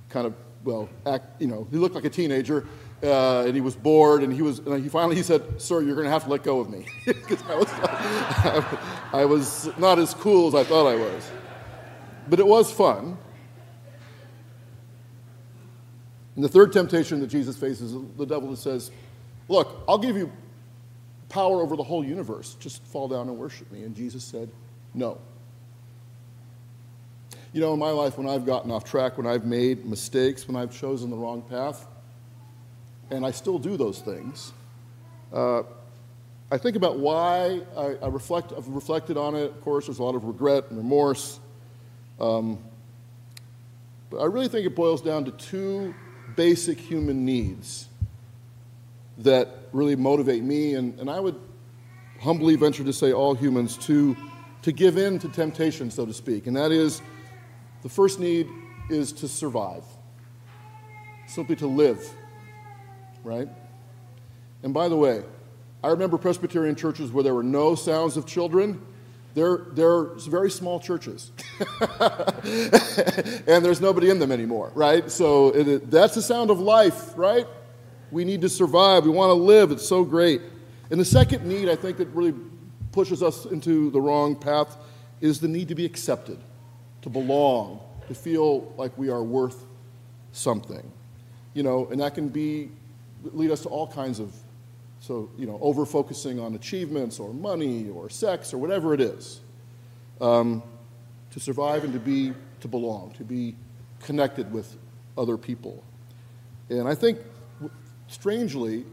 kind 0.09 0.27
of, 0.27 0.35
well, 0.65 0.89
act, 1.07 1.41
you 1.41 1.47
know, 1.47 1.69
he 1.71 1.77
looked 1.77 1.95
like 1.95 2.05
a 2.05 2.11
teenager, 2.11 2.67
uh, 3.03 3.45
and 3.45 3.55
he 3.55 3.61
was 3.61 3.77
bored, 3.77 4.23
and 4.23 4.33
he 4.33 4.41
was, 4.41 4.61
and 4.61 4.83
he 4.83 4.89
finally 4.89 5.15
he 5.15 5.23
said, 5.23 5.61
"Sir, 5.61 5.83
you're 5.83 5.95
going 5.95 6.07
to 6.07 6.11
have 6.11 6.25
to 6.25 6.31
let 6.31 6.43
go 6.43 6.61
of 6.61 6.71
me," 6.71 6.87
because 7.05 7.43
I 7.43 7.55
was, 7.55 7.69
I 9.13 9.25
was 9.27 9.71
not 9.77 9.99
as 9.99 10.15
cool 10.15 10.49
as 10.49 10.55
I 10.55 10.65
thought 10.65 10.87
I 10.87 10.97
was. 10.97 11.31
But 12.29 12.41
it 12.41 12.47
was 12.47 12.73
fun. 12.73 13.19
And 16.35 16.45
the 16.45 16.49
third 16.49 16.73
temptation 16.73 17.21
that 17.21 17.29
Jesus 17.29 17.57
faces, 17.57 17.95
the 18.17 18.27
devil 18.27 18.57
says, 18.57 18.91
Look, 19.49 19.85
I'll 19.89 19.99
give 19.99 20.17
you 20.17 20.33
power 21.35 21.61
over 21.61 21.75
the 21.75 21.83
whole 21.83 22.05
universe. 22.05 22.57
Just 22.61 22.85
fall 22.87 23.09
down 23.09 23.29
and 23.29 23.37
worship 23.37 23.71
me. 23.73 23.83
And 23.83 23.95
Jesus 23.97 24.23
said, 24.23 24.49
No. 24.95 25.19
You 27.53 27.61
know, 27.61 27.73
in 27.73 27.81
my 27.81 27.91
life, 27.91 28.17
when 28.17 28.29
I've 28.29 28.47
gotten 28.47 28.71
off 28.71 28.85
track, 28.85 29.19
when 29.19 29.27
I've 29.27 29.45
made 29.45 29.85
mistakes, 29.85 30.47
when 30.47 30.57
I've 30.57 30.77
chosen 30.77 31.11
the 31.11 31.17
wrong 31.17 31.43
path, 31.43 31.87
and 33.11 33.27
I 33.27 33.33
still 33.33 33.59
do 33.59 33.77
those 33.77 34.01
things, 34.01 34.53
uh, 35.33 35.63
I 36.51 36.59
think 36.59 36.77
about 36.77 36.99
why 36.99 37.61
I, 37.77 37.97
I, 38.01 38.09
reflect, 38.09 38.53
I've 38.57 38.69
reflected 38.69 39.17
on 39.17 39.35
it. 39.35 39.51
Of 39.51 39.61
course, 39.63 39.87
there's 39.87 39.99
a 39.99 40.03
lot 40.03 40.15
of 40.15 40.25
regret 40.25 40.67
and 40.71 40.79
remorse. 40.79 41.41
Um, 42.21 42.59
but 44.11 44.19
I 44.19 44.27
really 44.27 44.49
think 44.49 44.67
it 44.67 44.77
boils 44.77 45.03
down 45.03 45.25
to 45.25 45.33
two 45.33 45.95
basic 46.37 46.79
human 46.79 47.25
needs 47.25 47.89
that 49.19 49.69
really 49.73 49.97
motivate 49.97 50.43
me, 50.43 50.75
and, 50.75 50.99
and 50.99 51.11
I 51.11 51.21
would 51.21 51.39
humbly 52.21 52.57
venture 52.57 52.85
to 52.85 52.93
say 52.93 53.13
all 53.13 53.35
humans, 53.35 53.77
to, 53.87 54.17
to 54.63 54.73
give 54.73 54.97
in 54.97 55.19
to 55.21 55.29
temptation, 55.29 55.91
so 55.91 56.07
to 56.07 56.15
speak. 56.15 56.47
And 56.47 56.57
that 56.57 56.73
is 56.73 57.03
the 57.83 57.89
first 57.89 58.19
need 58.19 58.49
is 58.91 59.13
to 59.13 59.29
survive, 59.29 59.85
simply 61.27 61.57
to 61.57 61.67
live, 61.67 62.03
right? 63.23 63.49
And 64.63 64.73
by 64.73 64.89
the 64.89 64.97
way, 64.97 65.23
I 65.83 65.89
remember 65.89 66.17
Presbyterian 66.17 66.77
churches 66.77 67.13
where 67.13 67.23
there 67.23 67.35
were 67.35 67.43
no 67.43 67.75
sounds 67.75 68.17
of 68.17 68.25
children. 68.25 68.81
They're, 69.35 69.67
they're 69.73 70.05
very 70.15 70.51
small 70.51 70.81
churches. 70.81 71.31
and 73.47 73.63
there's 73.63 73.83
nobody 73.83 74.09
in 74.09 74.19
them 74.19 74.33
anymore, 74.33 74.73
right? 74.75 75.11
So 75.11 75.49
it, 75.49 75.91
that's 75.91 76.15
the 76.15 76.23
sound 76.23 76.51
of 76.51 76.59
life, 76.59 77.13
right? 77.19 77.47
We 78.15 78.25
need 78.25 78.43
to 78.43 78.49
survive. 78.49 79.05
We 79.05 79.11
want 79.11 79.31
to 79.31 79.35
live. 79.35 79.73
It's 79.73 79.87
so 79.87 80.05
great. 80.05 80.41
And 80.91 81.01
the 81.01 81.05
second 81.05 81.45
need, 81.45 81.69
I 81.69 81.75
think, 81.75 81.97
that 81.97 82.07
really 82.11 82.33
pushes 82.93 83.25
us 83.25 83.45
into 83.45 83.91
the 83.91 84.01
wrong 84.01 84.37
path 84.37 84.77
is 85.21 85.41
the 85.41 85.49
need 85.49 85.67
to 85.69 85.75
be 85.75 85.85
accepted, 85.85 86.39
to 87.03 87.11
belong, 87.11 87.81
to 88.07 88.15
feel 88.15 88.73
like 88.77 88.97
we 88.97 89.11
are 89.11 89.25
worth 89.25 89.67
something. 90.31 90.93
You 91.55 91.65
know, 91.65 91.89
and 91.91 92.01
that 92.01 92.15
can 92.15 92.29
be 92.29 92.71
lead 93.25 93.51
us 93.51 93.63
to 93.63 93.69
all 93.69 93.89
kinds 93.89 94.21
of 94.21 94.33
so, 95.01 95.29
you 95.37 95.47
know, 95.47 95.59
over 95.61 95.85
focusing 95.85 96.39
on 96.39 96.55
achievements 96.55 97.19
or 97.19 97.35
money 97.35 97.91
or 97.91 98.09
sex 98.09 98.55
or 98.55 98.59
whatever 98.59 98.95
it 98.95 99.01
is. 99.01 99.41
Um, 100.21 100.63
to 101.33 101.41
survive 101.41 101.83
and 101.83 101.93
to 101.93 101.99
be, 101.99 102.33
to 102.61 102.69
belong, 102.69 103.13
to 103.19 103.25
be 103.25 103.57
connected 104.05 104.53
with 104.53 104.77
other 105.19 105.37
people. 105.37 105.83
And 106.71 106.87
I 106.87 106.95
think, 106.95 107.19
strangely, 108.09 108.85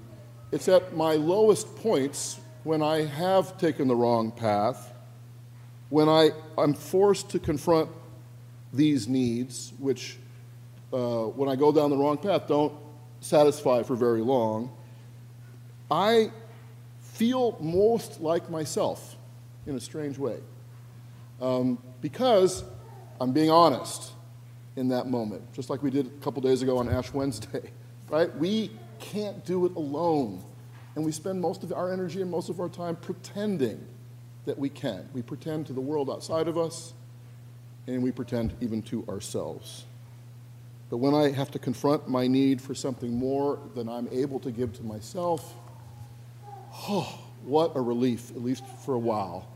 it's 0.51 0.67
at 0.67 0.95
my 0.95 1.13
lowest 1.15 1.75
points 1.77 2.39
when 2.63 2.81
I 2.81 3.05
have 3.05 3.57
taken 3.57 3.87
the 3.87 3.95
wrong 3.95 4.31
path, 4.31 4.93
when 5.89 6.07
I, 6.07 6.31
I'm 6.57 6.73
forced 6.73 7.29
to 7.31 7.39
confront 7.39 7.89
these 8.73 9.07
needs, 9.07 9.73
which, 9.79 10.17
uh, 10.93 11.23
when 11.23 11.49
I 11.49 11.55
go 11.55 11.71
down 11.71 11.89
the 11.89 11.97
wrong 11.97 12.17
path, 12.17 12.47
don't 12.47 12.73
satisfy 13.19 13.83
for 13.83 13.95
very 13.95 14.21
long 14.21 14.71
I 15.91 16.31
feel 17.01 17.57
most 17.59 18.21
like 18.21 18.49
myself 18.49 19.17
in 19.67 19.75
a 19.75 19.79
strange 19.79 20.17
way. 20.17 20.37
Um, 21.41 21.77
because 21.99 22.63
I'm 23.19 23.33
being 23.33 23.51
honest 23.51 24.13
in 24.77 24.87
that 24.87 25.07
moment, 25.07 25.51
just 25.51 25.69
like 25.69 25.83
we 25.83 25.91
did 25.91 26.07
a 26.07 26.23
couple 26.23 26.41
days 26.41 26.61
ago 26.61 26.77
on 26.77 26.87
Ash 26.87 27.11
Wednesday, 27.13 27.71
right? 28.09 28.33
We 28.37 28.71
can't 29.01 29.43
do 29.45 29.65
it 29.65 29.75
alone. 29.75 30.43
And 30.95 31.05
we 31.05 31.11
spend 31.11 31.41
most 31.41 31.63
of 31.63 31.73
our 31.73 31.91
energy 31.91 32.21
and 32.21 32.29
most 32.29 32.49
of 32.49 32.59
our 32.59 32.69
time 32.69 32.95
pretending 32.95 33.85
that 34.45 34.57
we 34.57 34.69
can. 34.69 35.07
We 35.13 35.21
pretend 35.21 35.67
to 35.67 35.73
the 35.73 35.81
world 35.81 36.09
outside 36.09 36.47
of 36.47 36.57
us, 36.57 36.93
and 37.87 38.01
we 38.01 38.11
pretend 38.11 38.53
even 38.61 38.81
to 38.83 39.05
ourselves. 39.07 39.85
But 40.89 40.97
when 40.97 41.13
I 41.13 41.31
have 41.31 41.51
to 41.51 41.59
confront 41.59 42.09
my 42.09 42.27
need 42.27 42.61
for 42.61 42.75
something 42.75 43.13
more 43.13 43.59
than 43.75 43.87
I'm 43.87 44.09
able 44.11 44.39
to 44.41 44.51
give 44.51 44.73
to 44.73 44.83
myself, 44.83 45.55
Oh, 46.73 47.19
what 47.43 47.75
a 47.75 47.81
relief, 47.81 48.31
at 48.31 48.41
least 48.41 48.65
for 48.85 48.93
a 48.93 48.99
while. 48.99 49.47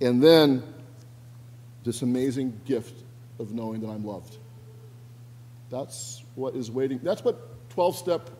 And 0.00 0.22
then 0.22 0.62
this 1.84 2.02
amazing 2.02 2.60
gift 2.64 3.02
of 3.38 3.52
knowing 3.52 3.80
that 3.80 3.88
I'm 3.88 4.04
loved. 4.04 4.36
That's 5.70 6.22
what 6.34 6.54
is 6.54 6.70
waiting. 6.70 7.00
That's 7.02 7.22
what 7.22 7.70
12 7.70 7.96
step 7.96 8.30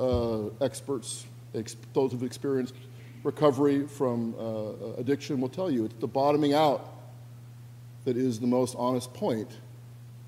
uh, 0.00 0.48
experts, 0.60 1.26
ex- 1.54 1.76
those 1.92 2.12
who've 2.12 2.22
experienced 2.22 2.74
recovery 3.22 3.86
from 3.86 4.34
uh, 4.38 4.98
addiction, 4.98 5.40
will 5.40 5.48
tell 5.48 5.70
you. 5.70 5.84
It's 5.84 5.94
the 6.00 6.08
bottoming 6.08 6.54
out 6.54 6.94
that 8.04 8.16
is 8.16 8.40
the 8.40 8.46
most 8.46 8.74
honest 8.78 9.12
point. 9.12 9.50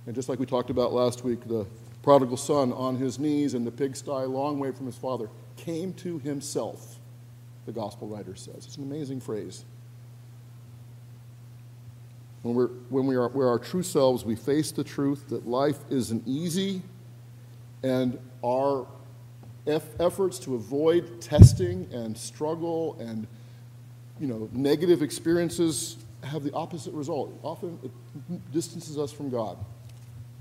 And 0.06 0.14
just 0.14 0.28
like 0.28 0.38
we 0.38 0.46
talked 0.46 0.70
about 0.70 0.92
last 0.92 1.24
week, 1.24 1.46
the 1.48 1.66
prodigal 2.02 2.36
son 2.36 2.72
on 2.72 2.96
his 2.96 3.18
knees 3.18 3.54
in 3.54 3.64
the 3.64 3.70
pigsty, 3.70 4.10
long 4.10 4.58
way 4.58 4.72
from 4.72 4.86
his 4.86 4.96
father, 4.96 5.30
came 5.56 5.94
to 5.94 6.18
himself, 6.18 6.98
the 7.66 7.72
gospel 7.72 8.08
writer 8.08 8.34
says. 8.34 8.66
It's 8.66 8.76
an 8.76 8.84
amazing 8.84 9.20
phrase. 9.20 9.64
When, 12.42 12.54
we're, 12.56 12.68
when 12.88 13.06
we 13.06 13.14
are, 13.14 13.28
we're 13.28 13.48
our 13.48 13.58
true 13.58 13.84
selves, 13.84 14.24
we 14.24 14.34
face 14.34 14.72
the 14.72 14.82
truth 14.82 15.28
that 15.28 15.46
life 15.46 15.78
isn't 15.90 16.26
easy, 16.26 16.82
and 17.84 18.18
our 18.44 18.86
efforts 19.66 20.38
to 20.40 20.54
avoid 20.54 21.20
testing 21.20 21.88
and 21.92 22.16
struggle 22.16 22.96
and 23.00 23.26
you 24.20 24.26
know, 24.26 24.48
negative 24.52 25.02
experiences 25.02 25.96
have 26.22 26.44
the 26.44 26.52
opposite 26.52 26.94
result. 26.94 27.36
Often 27.42 27.78
it 27.82 28.52
distances 28.52 28.98
us 28.98 29.12
from 29.12 29.30
God 29.30 29.58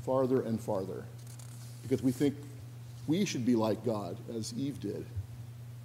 farther 0.05 0.41
and 0.41 0.59
farther 0.59 1.05
because 1.81 2.03
we 2.03 2.11
think 2.11 2.35
we 3.07 3.25
should 3.25 3.45
be 3.45 3.55
like 3.55 3.83
God, 3.83 4.17
as 4.35 4.53
Eve 4.53 4.79
did, 4.79 5.05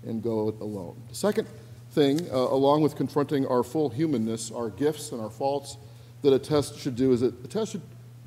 and 0.06 0.22
go 0.22 0.48
it 0.48 0.60
alone. 0.60 0.96
The 1.08 1.14
second 1.14 1.48
thing, 1.92 2.30
uh, 2.30 2.36
along 2.36 2.82
with 2.82 2.96
confronting 2.96 3.46
our 3.46 3.62
full 3.62 3.88
humanness, 3.88 4.50
our 4.50 4.68
gifts 4.68 5.12
and 5.12 5.20
our 5.20 5.30
faults, 5.30 5.78
that 6.22 6.32
a 6.32 6.38
test 6.38 6.78
should 6.78 6.96
do 6.96 7.12
is 7.12 7.20
that 7.20 7.34
a 7.44 7.48
test 7.48 7.72
should 7.72 7.82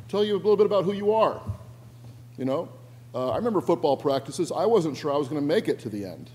tell 0.07 0.23
you 0.23 0.35
a 0.35 0.37
little 0.37 0.57
bit 0.57 0.65
about 0.65 0.85
who 0.85 0.93
you 0.93 1.13
are. 1.13 1.41
You 2.37 2.45
know, 2.45 2.69
uh, 3.13 3.31
I 3.31 3.37
remember 3.37 3.61
football 3.61 3.97
practices. 3.97 4.51
I 4.51 4.65
wasn't 4.65 4.97
sure 4.97 5.13
I 5.13 5.17
was 5.17 5.27
going 5.27 5.41
to 5.41 5.47
make 5.47 5.67
it 5.67 5.79
to 5.79 5.89
the 5.89 6.05
end. 6.05 6.29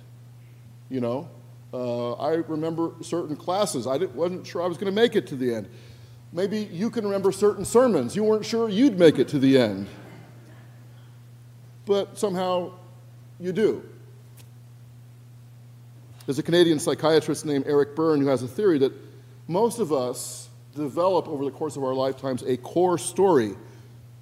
You 0.88 1.00
know, 1.00 1.28
uh, 1.72 2.12
I 2.14 2.34
remember 2.34 2.92
certain 3.02 3.36
classes. 3.36 3.86
I 3.86 3.96
wasn't 3.96 4.46
sure 4.46 4.62
I 4.62 4.66
was 4.66 4.76
going 4.76 4.92
to 4.92 5.00
make 5.00 5.16
it 5.16 5.26
to 5.28 5.36
the 5.36 5.54
end. 5.54 5.68
Maybe 6.32 6.68
you 6.72 6.90
can 6.90 7.04
remember 7.04 7.32
certain 7.32 7.64
sermons. 7.64 8.16
You 8.16 8.24
weren't 8.24 8.44
sure 8.44 8.68
you'd 8.68 8.98
make 8.98 9.18
it 9.18 9.28
to 9.28 9.38
the 9.38 9.58
end 9.58 9.88
but 11.86 12.18
somehow 12.18 12.72
you 13.38 13.52
do. 13.52 13.82
There's 16.26 16.38
a 16.38 16.42
Canadian 16.42 16.78
psychiatrist 16.78 17.44
named 17.44 17.64
Eric 17.66 17.94
Berne 17.94 18.20
who 18.20 18.28
has 18.28 18.42
a 18.42 18.48
theory 18.48 18.78
that 18.78 18.92
most 19.46 19.78
of 19.78 19.92
us 19.92 20.48
develop 20.74 21.28
over 21.28 21.44
the 21.44 21.50
course 21.50 21.76
of 21.76 21.84
our 21.84 21.94
lifetimes 21.94 22.42
a 22.42 22.56
core 22.56 22.96
story 22.98 23.54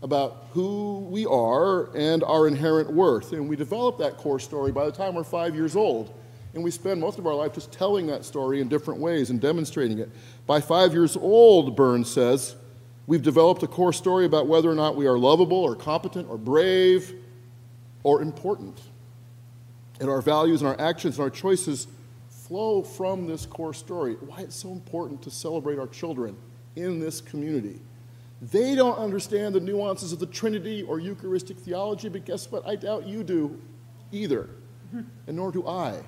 about 0.03 0.49
who 0.51 1.07
we 1.09 1.25
are 1.27 1.95
and 1.97 2.25
our 2.25 2.49
inherent 2.49 2.93
worth. 2.93 3.33
And 3.33 3.49
we 3.49 3.57
develop 3.57 3.99
that 3.99 4.17
core 4.17 4.41
story 4.41 4.73
by 4.73 4.85
the 4.85 4.93
time 4.93 5.15
we're 5.15 5.25
five 5.25 5.55
years 5.55 5.77
old. 5.77 6.13
And 6.55 6.63
we 6.63 6.71
spend 6.71 7.01
most 7.01 7.19
of 7.19 7.27
our 7.27 7.35
life 7.35 7.55
just 7.55 7.73
telling 7.73 8.09
that 8.09 8.25
story 8.25 8.61
in 8.61 8.69
different 8.69 9.01
ways 9.01 9.31
and 9.31 9.41
demonstrating 9.41 10.01
it. 10.01 10.11
By 10.47 10.61
five 10.61 10.93
years 10.93 11.17
old, 11.17 11.77
Burns 11.77 12.11
says, 12.11 12.57
we've 13.07 13.23
developed 13.23 13.63
a 13.63 13.67
core 13.67 13.93
story 13.93 14.27
about 14.27 14.49
whether 14.49 14.71
or 14.71 14.75
not 14.75 14.97
we 14.97 15.07
are 15.07 15.17
lovable 15.17 15.57
or 15.57 15.75
competent 15.75 16.29
or 16.29 16.37
brave 16.37 17.15
or 18.03 18.21
important. 18.21 18.81
And 20.01 20.11
our 20.11 20.21
values 20.21 20.63
and 20.63 20.69
our 20.69 20.81
actions 20.81 21.17
and 21.17 21.23
our 21.23 21.31
choices 21.31 21.87
flow 22.29 22.83
from 22.83 23.27
this 23.27 23.47
core 23.47 23.73
story. 23.73 24.15
Why 24.15 24.41
it's 24.41 24.57
so 24.57 24.73
important 24.73 25.23
to 25.23 25.31
celebrate 25.31 25.79
our 25.79 25.87
children 25.87 26.37
in 26.77 26.99
this 26.99 27.21
community. 27.21 27.81
They 28.43 28.75
don't 28.75 28.99
understand 28.99 29.55
the 29.55 29.61
nuances 29.61 30.13
of 30.13 30.19
the 30.19 30.27
Trinity 30.27 30.83
or 30.83 30.99
Eucharistic 30.99 31.57
theology, 31.59 32.09
but 32.09 32.25
guess 32.25 32.51
what? 32.51 32.67
I 32.67 32.75
doubt 32.75 33.07
you 33.07 33.23
do 33.23 33.61
either, 34.11 34.51
and 34.93 35.37
nor 35.37 35.53
do 35.53 35.67
I. 35.67 36.01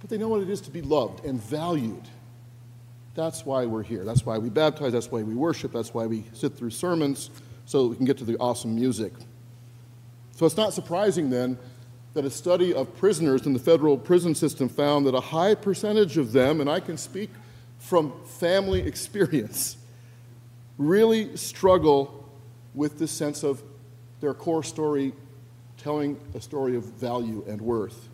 But 0.00 0.10
they 0.10 0.18
know 0.18 0.26
what 0.26 0.42
it 0.42 0.50
is 0.50 0.60
to 0.62 0.72
be 0.72 0.82
loved 0.82 1.24
and 1.24 1.40
valued. 1.40 2.02
That's 3.14 3.46
why 3.46 3.66
we're 3.66 3.84
here. 3.84 4.04
That's 4.04 4.26
why 4.26 4.38
we 4.38 4.50
baptize. 4.50 4.92
That's 4.92 5.12
why 5.12 5.22
we 5.22 5.34
worship. 5.34 5.72
That's 5.72 5.94
why 5.94 6.06
we 6.06 6.24
sit 6.32 6.54
through 6.56 6.70
sermons 6.70 7.30
so 7.66 7.86
we 7.86 7.94
can 7.94 8.04
get 8.04 8.18
to 8.18 8.24
the 8.24 8.36
awesome 8.38 8.74
music. 8.74 9.12
So 10.32 10.44
it's 10.44 10.56
not 10.56 10.72
surprising 10.72 11.30
then 11.30 11.56
that 12.14 12.24
a 12.24 12.30
study 12.30 12.74
of 12.74 12.96
prisoners 12.96 13.46
in 13.46 13.52
the 13.52 13.58
federal 13.58 13.96
prison 13.96 14.34
system 14.34 14.68
found 14.68 15.06
that 15.06 15.14
a 15.14 15.20
high 15.20 15.54
percentage 15.54 16.18
of 16.18 16.32
them, 16.32 16.60
and 16.60 16.68
I 16.68 16.80
can 16.80 16.96
speak 16.96 17.30
from 17.78 18.12
family 18.24 18.80
experience, 18.86 19.76
really 20.88 21.36
struggle 21.36 22.28
with 22.74 22.98
this 22.98 23.10
sense 23.10 23.42
of 23.42 23.62
their 24.20 24.34
core 24.34 24.62
story 24.62 25.12
telling 25.76 26.18
a 26.34 26.40
story 26.40 26.76
of 26.76 26.84
value 26.84 27.44
and 27.48 27.60
worth. 27.60 28.08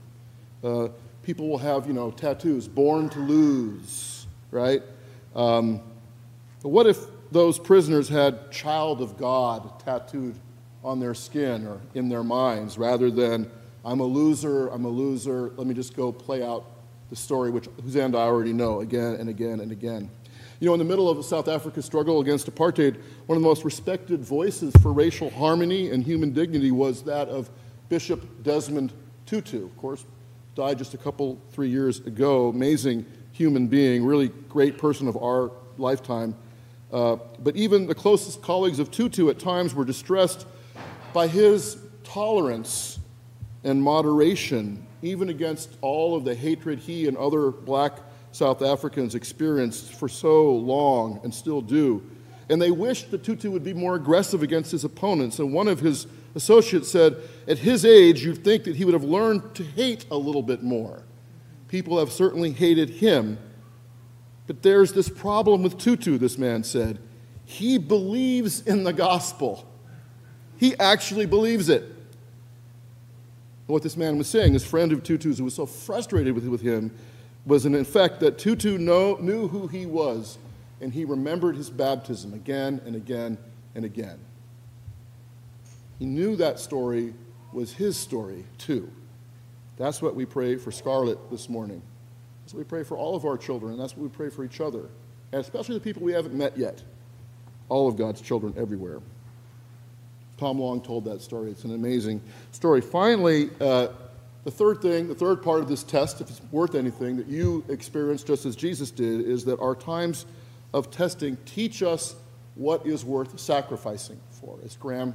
Uh, 0.64 0.88
people 1.22 1.48
will 1.48 1.58
have, 1.58 1.86
you 1.86 1.92
know, 1.92 2.10
tattoos, 2.10 2.66
born 2.66 3.08
to 3.10 3.18
lose, 3.18 4.26
right? 4.50 4.82
Um, 5.36 5.82
but 6.62 6.70
what 6.70 6.86
if 6.86 6.98
those 7.30 7.58
prisoners 7.58 8.08
had 8.08 8.50
child 8.50 9.02
of 9.02 9.18
God 9.18 9.78
tattooed 9.80 10.34
on 10.82 11.00
their 11.00 11.14
skin 11.14 11.66
or 11.66 11.80
in 11.94 12.08
their 12.08 12.24
minds 12.24 12.78
rather 12.78 13.10
than 13.10 13.50
I'm 13.84 14.00
a 14.00 14.04
loser, 14.04 14.68
I'm 14.68 14.84
a 14.84 14.88
loser, 14.88 15.52
let 15.56 15.66
me 15.66 15.74
just 15.74 15.94
go 15.94 16.10
play 16.10 16.42
out 16.42 16.64
the 17.10 17.16
story, 17.16 17.50
which 17.50 17.68
end 17.94 18.14
I 18.16 18.20
already 18.20 18.52
know 18.52 18.80
again 18.80 19.14
and 19.14 19.28
again 19.28 19.60
and 19.60 19.72
again. 19.72 20.10
You 20.60 20.66
know, 20.66 20.74
in 20.74 20.78
the 20.78 20.84
middle 20.84 21.08
of 21.08 21.24
South 21.24 21.46
Africa's 21.46 21.84
struggle 21.84 22.20
against 22.20 22.52
apartheid, 22.52 22.96
one 23.26 23.36
of 23.36 23.42
the 23.42 23.48
most 23.48 23.64
respected 23.64 24.24
voices 24.24 24.74
for 24.82 24.92
racial 24.92 25.30
harmony 25.30 25.90
and 25.90 26.02
human 26.02 26.32
dignity 26.32 26.72
was 26.72 27.02
that 27.04 27.28
of 27.28 27.48
Bishop 27.88 28.42
Desmond 28.42 28.92
Tutu. 29.24 29.64
Of 29.64 29.76
course, 29.76 30.04
died 30.56 30.78
just 30.78 30.94
a 30.94 30.98
couple, 30.98 31.38
three 31.52 31.68
years 31.68 32.00
ago. 32.00 32.48
Amazing 32.48 33.06
human 33.30 33.68
being, 33.68 34.04
really 34.04 34.28
great 34.48 34.78
person 34.78 35.06
of 35.06 35.16
our 35.16 35.52
lifetime. 35.76 36.34
Uh, 36.92 37.18
but 37.38 37.54
even 37.54 37.86
the 37.86 37.94
closest 37.94 38.42
colleagues 38.42 38.80
of 38.80 38.90
Tutu 38.90 39.28
at 39.28 39.38
times 39.38 39.74
were 39.74 39.84
distressed 39.84 40.44
by 41.12 41.28
his 41.28 41.78
tolerance 42.02 42.98
and 43.62 43.80
moderation, 43.80 44.84
even 45.02 45.28
against 45.28 45.70
all 45.82 46.16
of 46.16 46.24
the 46.24 46.34
hatred 46.34 46.80
he 46.80 47.06
and 47.06 47.16
other 47.16 47.52
black 47.52 47.98
South 48.32 48.62
Africans 48.62 49.14
experienced 49.14 49.94
for 49.94 50.08
so 50.08 50.52
long 50.52 51.20
and 51.24 51.34
still 51.34 51.60
do. 51.60 52.02
And 52.48 52.60
they 52.60 52.70
wished 52.70 53.10
that 53.10 53.24
Tutu 53.24 53.50
would 53.50 53.64
be 53.64 53.74
more 53.74 53.94
aggressive 53.94 54.42
against 54.42 54.70
his 54.70 54.84
opponents. 54.84 55.38
And 55.38 55.52
one 55.52 55.68
of 55.68 55.80
his 55.80 56.06
associates 56.34 56.90
said, 56.90 57.16
At 57.46 57.58
his 57.58 57.84
age, 57.84 58.24
you'd 58.24 58.44
think 58.44 58.64
that 58.64 58.76
he 58.76 58.84
would 58.84 58.94
have 58.94 59.04
learned 59.04 59.54
to 59.56 59.64
hate 59.64 60.06
a 60.10 60.16
little 60.16 60.42
bit 60.42 60.62
more. 60.62 61.02
People 61.68 61.98
have 61.98 62.10
certainly 62.10 62.52
hated 62.52 62.88
him. 62.90 63.38
But 64.46 64.62
there's 64.62 64.94
this 64.94 65.10
problem 65.10 65.62
with 65.62 65.76
Tutu, 65.76 66.16
this 66.16 66.38
man 66.38 66.64
said. 66.64 66.98
He 67.44 67.76
believes 67.78 68.62
in 68.62 68.84
the 68.84 68.92
gospel, 68.92 69.66
he 70.56 70.76
actually 70.78 71.26
believes 71.26 71.68
it. 71.68 71.94
what 73.66 73.82
this 73.82 73.96
man 73.96 74.16
was 74.16 74.26
saying, 74.26 74.54
this 74.54 74.64
friend 74.64 74.92
of 74.92 75.02
Tutu's 75.02 75.38
who 75.38 75.44
was 75.44 75.54
so 75.54 75.66
frustrated 75.66 76.34
with, 76.34 76.46
with 76.46 76.62
him, 76.62 76.90
was 77.48 77.64
in 77.64 77.74
effect 77.74 78.20
that 78.20 78.36
Tutu 78.36 78.76
know, 78.76 79.16
knew 79.20 79.48
who 79.48 79.66
he 79.66 79.86
was, 79.86 80.36
and 80.82 80.92
he 80.92 81.06
remembered 81.06 81.56
his 81.56 81.70
baptism 81.70 82.34
again 82.34 82.80
and 82.84 82.94
again 82.94 83.38
and 83.74 83.86
again. 83.86 84.18
He 85.98 86.04
knew 86.04 86.36
that 86.36 86.60
story 86.60 87.14
was 87.52 87.72
his 87.72 87.96
story, 87.96 88.44
too. 88.58 88.92
That's 89.78 90.02
what 90.02 90.14
we 90.14 90.26
pray 90.26 90.56
for 90.56 90.70
Scarlett 90.70 91.30
this 91.30 91.48
morning. 91.48 91.80
That's 92.42 92.52
what 92.52 92.58
we 92.58 92.64
pray 92.64 92.82
for 92.82 92.98
all 92.98 93.16
of 93.16 93.24
our 93.24 93.38
children, 93.38 93.72
and 93.72 93.80
that's 93.80 93.96
what 93.96 94.02
we 94.02 94.10
pray 94.10 94.28
for 94.28 94.44
each 94.44 94.60
other, 94.60 94.90
and 95.32 95.40
especially 95.40 95.74
the 95.74 95.80
people 95.80 96.02
we 96.02 96.12
haven't 96.12 96.34
met 96.34 96.56
yet. 96.58 96.82
All 97.70 97.88
of 97.88 97.96
God's 97.96 98.20
children 98.20 98.52
everywhere. 98.58 99.00
Tom 100.36 100.60
Long 100.60 100.82
told 100.82 101.06
that 101.06 101.22
story. 101.22 101.50
It's 101.50 101.64
an 101.64 101.74
amazing 101.74 102.20
story. 102.52 102.82
Finally, 102.82 103.48
uh, 103.58 103.88
the 104.48 104.52
third 104.52 104.80
thing, 104.80 105.08
the 105.08 105.14
third 105.14 105.42
part 105.42 105.60
of 105.60 105.68
this 105.68 105.82
test, 105.82 106.22
if 106.22 106.30
it's 106.30 106.40
worth 106.50 106.74
anything, 106.74 107.18
that 107.18 107.26
you 107.26 107.62
experience 107.68 108.22
just 108.22 108.46
as 108.46 108.56
Jesus 108.56 108.90
did, 108.90 109.20
is 109.20 109.44
that 109.44 109.60
our 109.60 109.74
times 109.74 110.24
of 110.72 110.90
testing 110.90 111.36
teach 111.44 111.82
us 111.82 112.14
what 112.54 112.86
is 112.86 113.04
worth 113.04 113.38
sacrificing 113.38 114.18
for, 114.30 114.58
as 114.64 114.74
Graham 114.74 115.14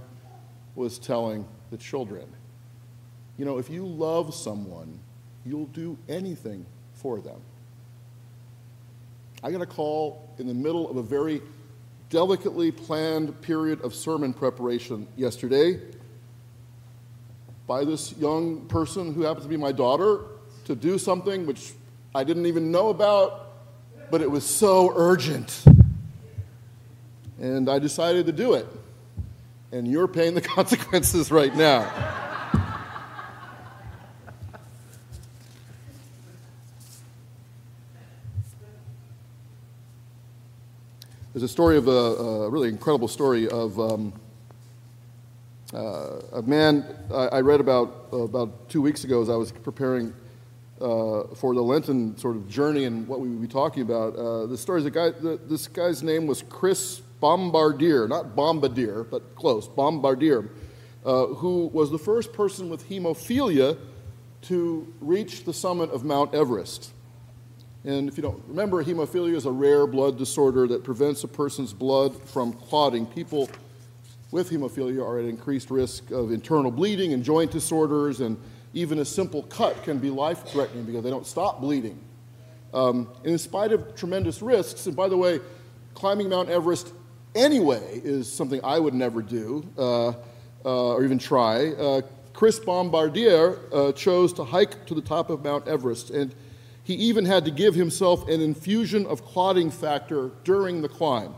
was 0.76 1.00
telling 1.00 1.48
the 1.72 1.78
children. 1.78 2.28
You 3.40 3.46
know, 3.46 3.58
if 3.58 3.72
you 3.72 3.88
love 3.88 4.36
someone, 4.36 5.00
you'll 5.44 5.66
do 5.66 5.98
anything 6.08 6.64
for 6.94 7.20
them. 7.20 7.42
I 9.42 9.50
got 9.50 9.64
a 9.64 9.66
call 9.66 10.30
in 10.38 10.46
the 10.46 10.54
middle 10.54 10.88
of 10.92 10.98
a 10.98 11.04
very 11.04 11.42
delicately 12.12 12.72
planned 12.72 13.42
period 13.42 13.82
of 13.82 13.96
sermon 13.96 14.32
preparation 14.32 15.08
yesterday 15.16 15.80
by 17.68 17.86
this 17.86 18.14
young 18.18 18.66
person 18.68 19.14
who 19.14 19.22
happens 19.22 19.46
to 19.46 19.50
be 19.50 19.58
my 19.58 19.72
daughter 19.72 20.22
to 20.66 20.76
do 20.76 20.98
something 20.98 21.46
which 21.46 21.74
I 22.16 22.24
didn't 22.24 22.46
even 22.46 22.72
know 22.72 22.90
about, 22.90 23.52
but 24.12 24.22
it 24.22 24.30
was 24.30 24.46
so 24.46 24.94
urgent. 24.96 25.64
And 27.40 27.70
I 27.70 27.80
decided 27.80 28.26
to 28.28 28.32
do 28.32 28.54
it. 28.54 28.68
And 29.72 29.88
you're 29.88 30.08
paying 30.08 30.36
the 30.36 30.42
consequences 30.56 31.32
right 31.32 31.56
now. 31.56 31.92
There's 41.34 41.44
a 41.44 41.48
story 41.48 41.78
of 41.78 41.88
a, 41.88 41.92
a 41.92 42.50
really 42.50 42.70
incredible 42.70 43.08
story 43.08 43.50
of 43.50 43.80
um, 43.80 44.14
uh, 45.74 46.22
a 46.34 46.42
man 46.42 46.86
I, 47.14 47.28
I 47.28 47.42
read 47.42 47.60
about 47.60 48.08
about 48.12 48.70
two 48.70 48.82
weeks 48.82 49.04
ago 49.04 49.22
as 49.22 49.30
I 49.30 49.36
was 49.36 49.52
preparing 49.52 50.14
uh, 50.80 51.24
for 51.36 51.56
the 51.56 51.62
Lenten 51.62 52.18
sort 52.18 52.36
of 52.36 52.48
journey 52.48 52.84
and 52.86 53.08
what 53.08 53.20
we 53.20 53.30
would 53.30 53.42
be 53.42 53.48
talking 53.48 53.82
about. 53.82 54.16
Uh, 54.16 54.46
the 54.46 54.58
story 54.58 54.82
is 54.82 54.86
a 54.86 54.92
guy. 54.92 55.12
The, 55.12 55.40
this 55.48 55.68
guy's 55.68 56.04
name 56.04 56.28
was 56.28 56.44
Chris 56.50 57.02
Bombardier, 57.20 58.08
not 58.08 58.36
Bombardier, 58.36 59.04
but 59.04 59.36
close, 59.36 59.68
Bombardier, 59.68 60.50
uh, 61.06 61.28
who 61.28 61.68
was 61.68 61.90
the 61.90 62.00
first 62.00 62.34
person 62.34 62.70
with 62.70 62.90
hemophilia 62.90 63.78
to 64.44 64.94
reach 65.00 65.46
the 65.46 65.54
summit 65.54 65.90
of 65.92 66.04
Mount 66.04 66.36
Everest. 66.36 66.92
And 67.86 68.08
if 68.08 68.18
you 68.18 68.24
don't 68.24 68.44
remember, 68.48 68.84
hemophilia 68.84 69.36
is 69.36 69.46
a 69.46 69.52
rare 69.52 69.88
blood 69.88 70.18
disorder 70.18 70.68
that 70.68 70.84
prevents 70.84 71.24
a 71.24 71.28
person's 71.28 71.74
blood 71.74 72.16
from 72.30 72.54
clotting. 72.54 73.06
People 73.06 73.50
with 74.34 74.50
hemophilia 74.50 75.02
are 75.02 75.20
at 75.20 75.26
increased 75.26 75.70
risk 75.70 76.10
of 76.10 76.32
internal 76.32 76.72
bleeding 76.72 77.14
and 77.14 77.24
joint 77.24 77.52
disorders, 77.52 78.20
and 78.20 78.36
even 78.74 78.98
a 78.98 79.06
simple 79.06 79.44
cut 79.44 79.82
can 79.84 80.00
be 80.00 80.10
life 80.10 80.44
threatening 80.48 80.84
because 80.84 81.04
they 81.04 81.12
don't 81.12 81.28
stop 81.28 81.62
bleeding. 81.62 82.04
Um, 82.74 83.08
and 83.24 83.34
in 83.34 83.38
spite 83.38 83.72
of 83.72 83.96
tremendous 83.96 84.42
risks, 84.42 84.88
and 84.88 84.96
by 84.96 85.08
the 85.08 85.16
way, 85.16 85.40
climbing 85.94 86.30
Mount 86.30 86.50
Everest 86.50 86.92
anyway 87.36 88.02
is 88.04 88.30
something 88.30 88.60
I 88.64 88.80
would 88.80 88.96
never 88.96 89.22
do 89.22 89.64
uh, 89.78 90.08
uh, 90.10 90.14
or 90.66 91.04
even 91.04 91.20
try. 91.20 91.68
Uh, 91.68 92.02
Chris 92.34 92.58
Bombardier 92.58 93.60
uh, 93.72 93.92
chose 93.92 94.34
to 94.34 94.44
hike 94.44 94.88
to 94.88 94.96
the 94.96 95.02
top 95.02 95.30
of 95.30 95.44
Mount 95.44 95.68
Everest, 95.68 96.10
and 96.10 96.34
he 96.84 96.96
even 96.96 97.24
had 97.26 97.46
to 97.46 97.52
give 97.52 97.76
himself 97.76 98.28
an 98.28 98.42
infusion 98.42 99.06
of 99.06 99.24
clotting 99.24 99.70
factor 99.70 100.32
during 100.44 100.82
the 100.82 100.90
climb. 100.90 101.36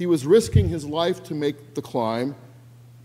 He 0.00 0.06
was 0.06 0.24
risking 0.24 0.70
his 0.70 0.86
life 0.86 1.22
to 1.24 1.34
make 1.34 1.74
the 1.74 1.82
climb, 1.82 2.34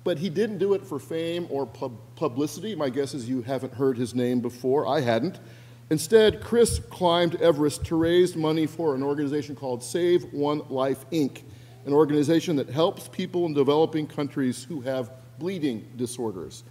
but 0.05 0.17
he 0.17 0.29
didn't 0.29 0.60
do 0.60 0.75
it 0.75 0.86
for 0.86 0.97
fame 0.97 1.45
or 1.49 1.65
pub- 1.65 1.99
publicity. 2.15 2.73
My 2.73 2.88
guess 2.88 3.13
is 3.13 3.27
you 3.27 3.41
haven't 3.41 3.73
heard 3.73 3.97
his 3.97 4.15
name 4.15 4.39
before. 4.39 4.88
I 4.88 5.01
hadn't. 5.01 5.41
Instead, 5.89 6.39
Chris 6.39 6.79
climbed 6.79 7.36
Everest 7.41 7.84
to 7.88 7.97
raise 7.97 8.38
money 8.38 8.65
for 8.65 8.95
an 8.95 9.03
organization 9.03 9.58
called 9.58 9.84
Save 9.84 10.31
One 10.31 10.62
Life 10.69 11.03
Inc., 11.12 11.41
an 11.86 11.91
organization 11.91 12.55
that 12.55 12.69
helps 12.69 13.10
people 13.10 13.45
in 13.45 13.53
developing 13.53 14.08
countries 14.08 14.63
who 14.63 14.79
have 14.79 15.12
bleeding 15.38 15.86
disorders. 15.97 16.63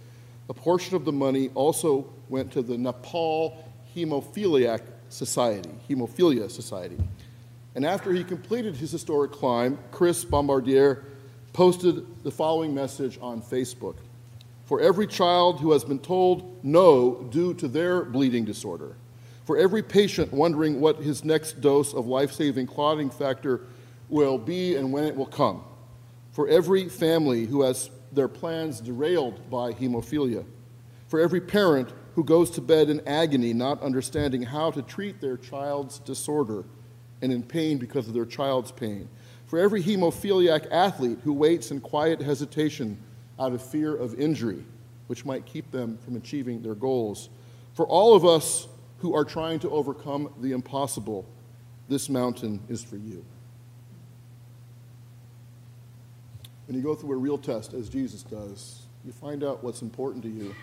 A 0.49 0.55
portion 0.55 0.95
of 0.95 1.05
the 1.05 1.11
money 1.11 1.51
also 1.53 2.11
went 2.29 2.51
to 2.53 2.63
the 2.63 2.79
Nepal 2.79 3.63
Hemophiliac 3.95 4.81
Society, 5.07 5.69
Hemophilia 5.87 6.49
Society. 6.49 6.97
And 7.75 7.85
after 7.85 8.13
he 8.13 8.23
completed 8.23 8.77
his 8.77 8.91
historic 8.91 9.33
climb, 9.33 9.77
Chris 9.91 10.23
Bombardier 10.23 11.03
posted 11.51 12.23
the 12.23 12.31
following 12.31 12.73
message 12.73 13.19
on 13.21 13.41
Facebook. 13.41 13.95
For 14.65 14.79
every 14.79 15.05
child 15.05 15.59
who 15.59 15.73
has 15.73 15.83
been 15.83 15.99
told 15.99 16.63
no 16.63 17.27
due 17.29 17.53
to 17.55 17.67
their 17.67 18.03
bleeding 18.03 18.45
disorder, 18.45 18.95
for 19.43 19.57
every 19.57 19.83
patient 19.83 20.33
wondering 20.33 20.79
what 20.79 20.97
his 20.97 21.23
next 21.23 21.61
dose 21.61 21.93
of 21.93 22.07
life 22.07 22.31
saving 22.31 22.65
clotting 22.65 23.09
factor 23.09 23.61
will 24.09 24.37
be 24.37 24.75
and 24.75 24.91
when 24.91 25.03
it 25.03 25.15
will 25.15 25.25
come, 25.25 25.61
for 26.31 26.47
every 26.47 26.87
family 26.87 27.45
who 27.45 27.61
has 27.61 27.89
their 28.11 28.27
plans 28.27 28.79
derailed 28.79 29.49
by 29.49 29.73
hemophilia, 29.73 30.45
for 31.07 31.19
every 31.19 31.41
parent 31.41 31.89
who 32.15 32.23
goes 32.23 32.49
to 32.51 32.61
bed 32.61 32.89
in 32.89 33.05
agony, 33.05 33.53
not 33.53 33.81
understanding 33.83 34.41
how 34.41 34.71
to 34.71 34.81
treat 34.81 35.19
their 35.19 35.37
child's 35.37 35.99
disorder 35.99 36.63
and 37.25 37.33
in 37.33 37.41
pain 37.41 37.79
because 37.79 38.07
of 38.07 38.13
their 38.13 38.25
child's 38.25 38.71
pain. 38.71 39.09
For 39.47 39.57
every 39.57 39.81
hemophiliac 39.81 40.67
athlete 40.71 41.17
who 41.23 41.33
waits 41.33 41.71
in 41.71 41.81
quiet 41.81 42.21
hesitation 42.21 42.99
out 43.39 43.51
of 43.51 43.63
fear 43.63 43.95
of 43.95 44.19
injury, 44.19 44.63
which 45.07 45.25
might 45.25 45.43
keep 45.47 45.71
them 45.71 45.97
from 46.05 46.15
achieving 46.15 46.61
their 46.61 46.75
goals. 46.75 47.29
For 47.73 47.87
all 47.87 48.15
of 48.15 48.25
us 48.25 48.67
who 48.99 49.15
are 49.15 49.25
trying 49.25 49.57
to 49.61 49.71
overcome 49.71 50.31
the 50.39 50.51
impossible, 50.51 51.25
this 51.89 52.09
mountain 52.09 52.61
is 52.69 52.83
for 52.83 52.97
you. 52.97 53.25
When 56.67 56.77
you 56.77 56.83
go 56.83 56.93
through 56.93 57.13
a 57.13 57.17
real 57.17 57.39
test, 57.39 57.73
as 57.73 57.89
Jesus 57.89 58.21
does, 58.21 58.83
you 59.03 59.11
find 59.11 59.43
out 59.43 59.63
what's 59.63 59.81
important 59.81 60.23
to 60.23 60.29
you. 60.29 60.53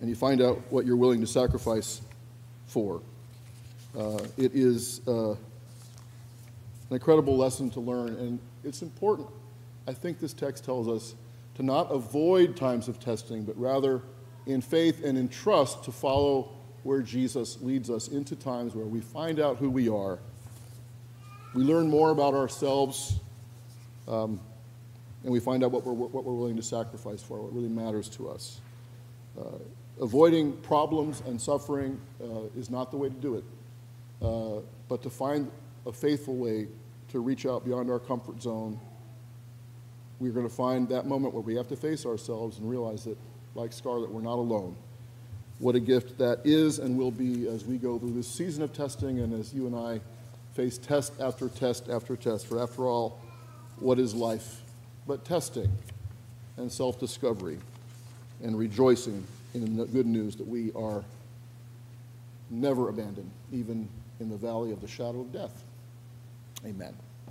and 0.00 0.08
you 0.08 0.16
find 0.16 0.42
out 0.42 0.60
what 0.70 0.84
you're 0.84 0.96
willing 0.96 1.20
to 1.20 1.26
sacrifice 1.28 2.02
for. 2.66 3.00
Uh, 3.96 4.18
it 4.38 4.54
is 4.54 5.00
uh, 5.06 5.32
an 5.32 5.36
incredible 6.90 7.36
lesson 7.36 7.70
to 7.70 7.80
learn, 7.80 8.08
and 8.16 8.38
it's 8.64 8.82
important. 8.82 9.28
I 9.86 9.92
think 9.92 10.18
this 10.18 10.32
text 10.32 10.64
tells 10.64 10.88
us 10.88 11.14
to 11.56 11.62
not 11.62 11.90
avoid 11.90 12.56
times 12.56 12.88
of 12.88 12.98
testing, 12.98 13.42
but 13.42 13.58
rather 13.58 14.02
in 14.46 14.60
faith 14.60 15.04
and 15.04 15.18
in 15.18 15.28
trust 15.28 15.84
to 15.84 15.92
follow 15.92 16.52
where 16.82 17.00
Jesus 17.00 17.60
leads 17.60 17.90
us 17.90 18.08
into 18.08 18.34
times 18.34 18.74
where 18.74 18.86
we 18.86 19.00
find 19.00 19.38
out 19.38 19.58
who 19.58 19.70
we 19.70 19.88
are. 19.88 20.18
We 21.54 21.62
learn 21.62 21.88
more 21.88 22.10
about 22.10 22.34
ourselves, 22.34 23.20
um, 24.08 24.40
and 25.22 25.32
we 25.32 25.38
find 25.38 25.62
out 25.62 25.70
what 25.70 25.84
we're, 25.84 25.92
what 25.92 26.24
we're 26.24 26.32
willing 26.32 26.56
to 26.56 26.62
sacrifice 26.62 27.22
for, 27.22 27.40
what 27.40 27.54
really 27.54 27.68
matters 27.68 28.08
to 28.10 28.30
us. 28.30 28.60
Uh, 29.38 29.58
avoiding 30.00 30.56
problems 30.58 31.22
and 31.26 31.40
suffering 31.40 32.00
uh, 32.22 32.40
is 32.56 32.70
not 32.70 32.90
the 32.90 32.96
way 32.96 33.08
to 33.08 33.14
do 33.14 33.36
it, 33.36 33.44
uh, 34.22 34.60
but 34.88 35.02
to 35.02 35.10
find 35.10 35.50
a 35.86 35.92
faithful 35.92 36.36
way 36.36 36.68
to 37.12 37.20
reach 37.20 37.44
out 37.46 37.64
beyond 37.64 37.90
our 37.90 37.98
comfort 37.98 38.40
zone. 38.42 38.78
We're 40.18 40.32
going 40.32 40.48
to 40.48 40.54
find 40.54 40.88
that 40.88 41.06
moment 41.06 41.34
where 41.34 41.42
we 41.42 41.54
have 41.56 41.68
to 41.68 41.76
face 41.76 42.06
ourselves 42.06 42.58
and 42.58 42.68
realize 42.68 43.04
that, 43.04 43.18
like 43.54 43.72
Scarlett, 43.72 44.10
we're 44.10 44.22
not 44.22 44.38
alone. 44.38 44.76
What 45.58 45.74
a 45.74 45.80
gift 45.80 46.18
that 46.18 46.40
is 46.44 46.78
and 46.78 46.96
will 46.96 47.10
be 47.10 47.48
as 47.48 47.64
we 47.64 47.76
go 47.76 47.98
through 47.98 48.12
this 48.12 48.28
season 48.28 48.62
of 48.62 48.72
testing 48.72 49.20
and 49.20 49.32
as 49.32 49.52
you 49.52 49.66
and 49.66 49.76
I 49.76 50.00
face 50.54 50.78
test 50.78 51.12
after 51.20 51.48
test 51.48 51.88
after 51.88 52.16
test. 52.16 52.46
For 52.46 52.62
after 52.62 52.86
all, 52.86 53.20
what 53.78 53.98
is 53.98 54.14
life 54.14 54.60
but 55.06 55.24
testing 55.24 55.70
and 56.56 56.70
self 56.70 56.98
discovery 56.98 57.58
and 58.42 58.58
rejoicing 58.58 59.24
in 59.54 59.76
the 59.76 59.84
good 59.84 60.06
news 60.06 60.36
that 60.36 60.46
we 60.46 60.72
are 60.72 61.04
never 62.50 62.88
abandoned, 62.88 63.30
even 63.52 63.88
in 64.22 64.30
the 64.30 64.36
valley 64.36 64.72
of 64.72 64.80
the 64.80 64.88
shadow 64.88 65.20
of 65.20 65.32
death. 65.32 65.64
Amen. 66.64 66.94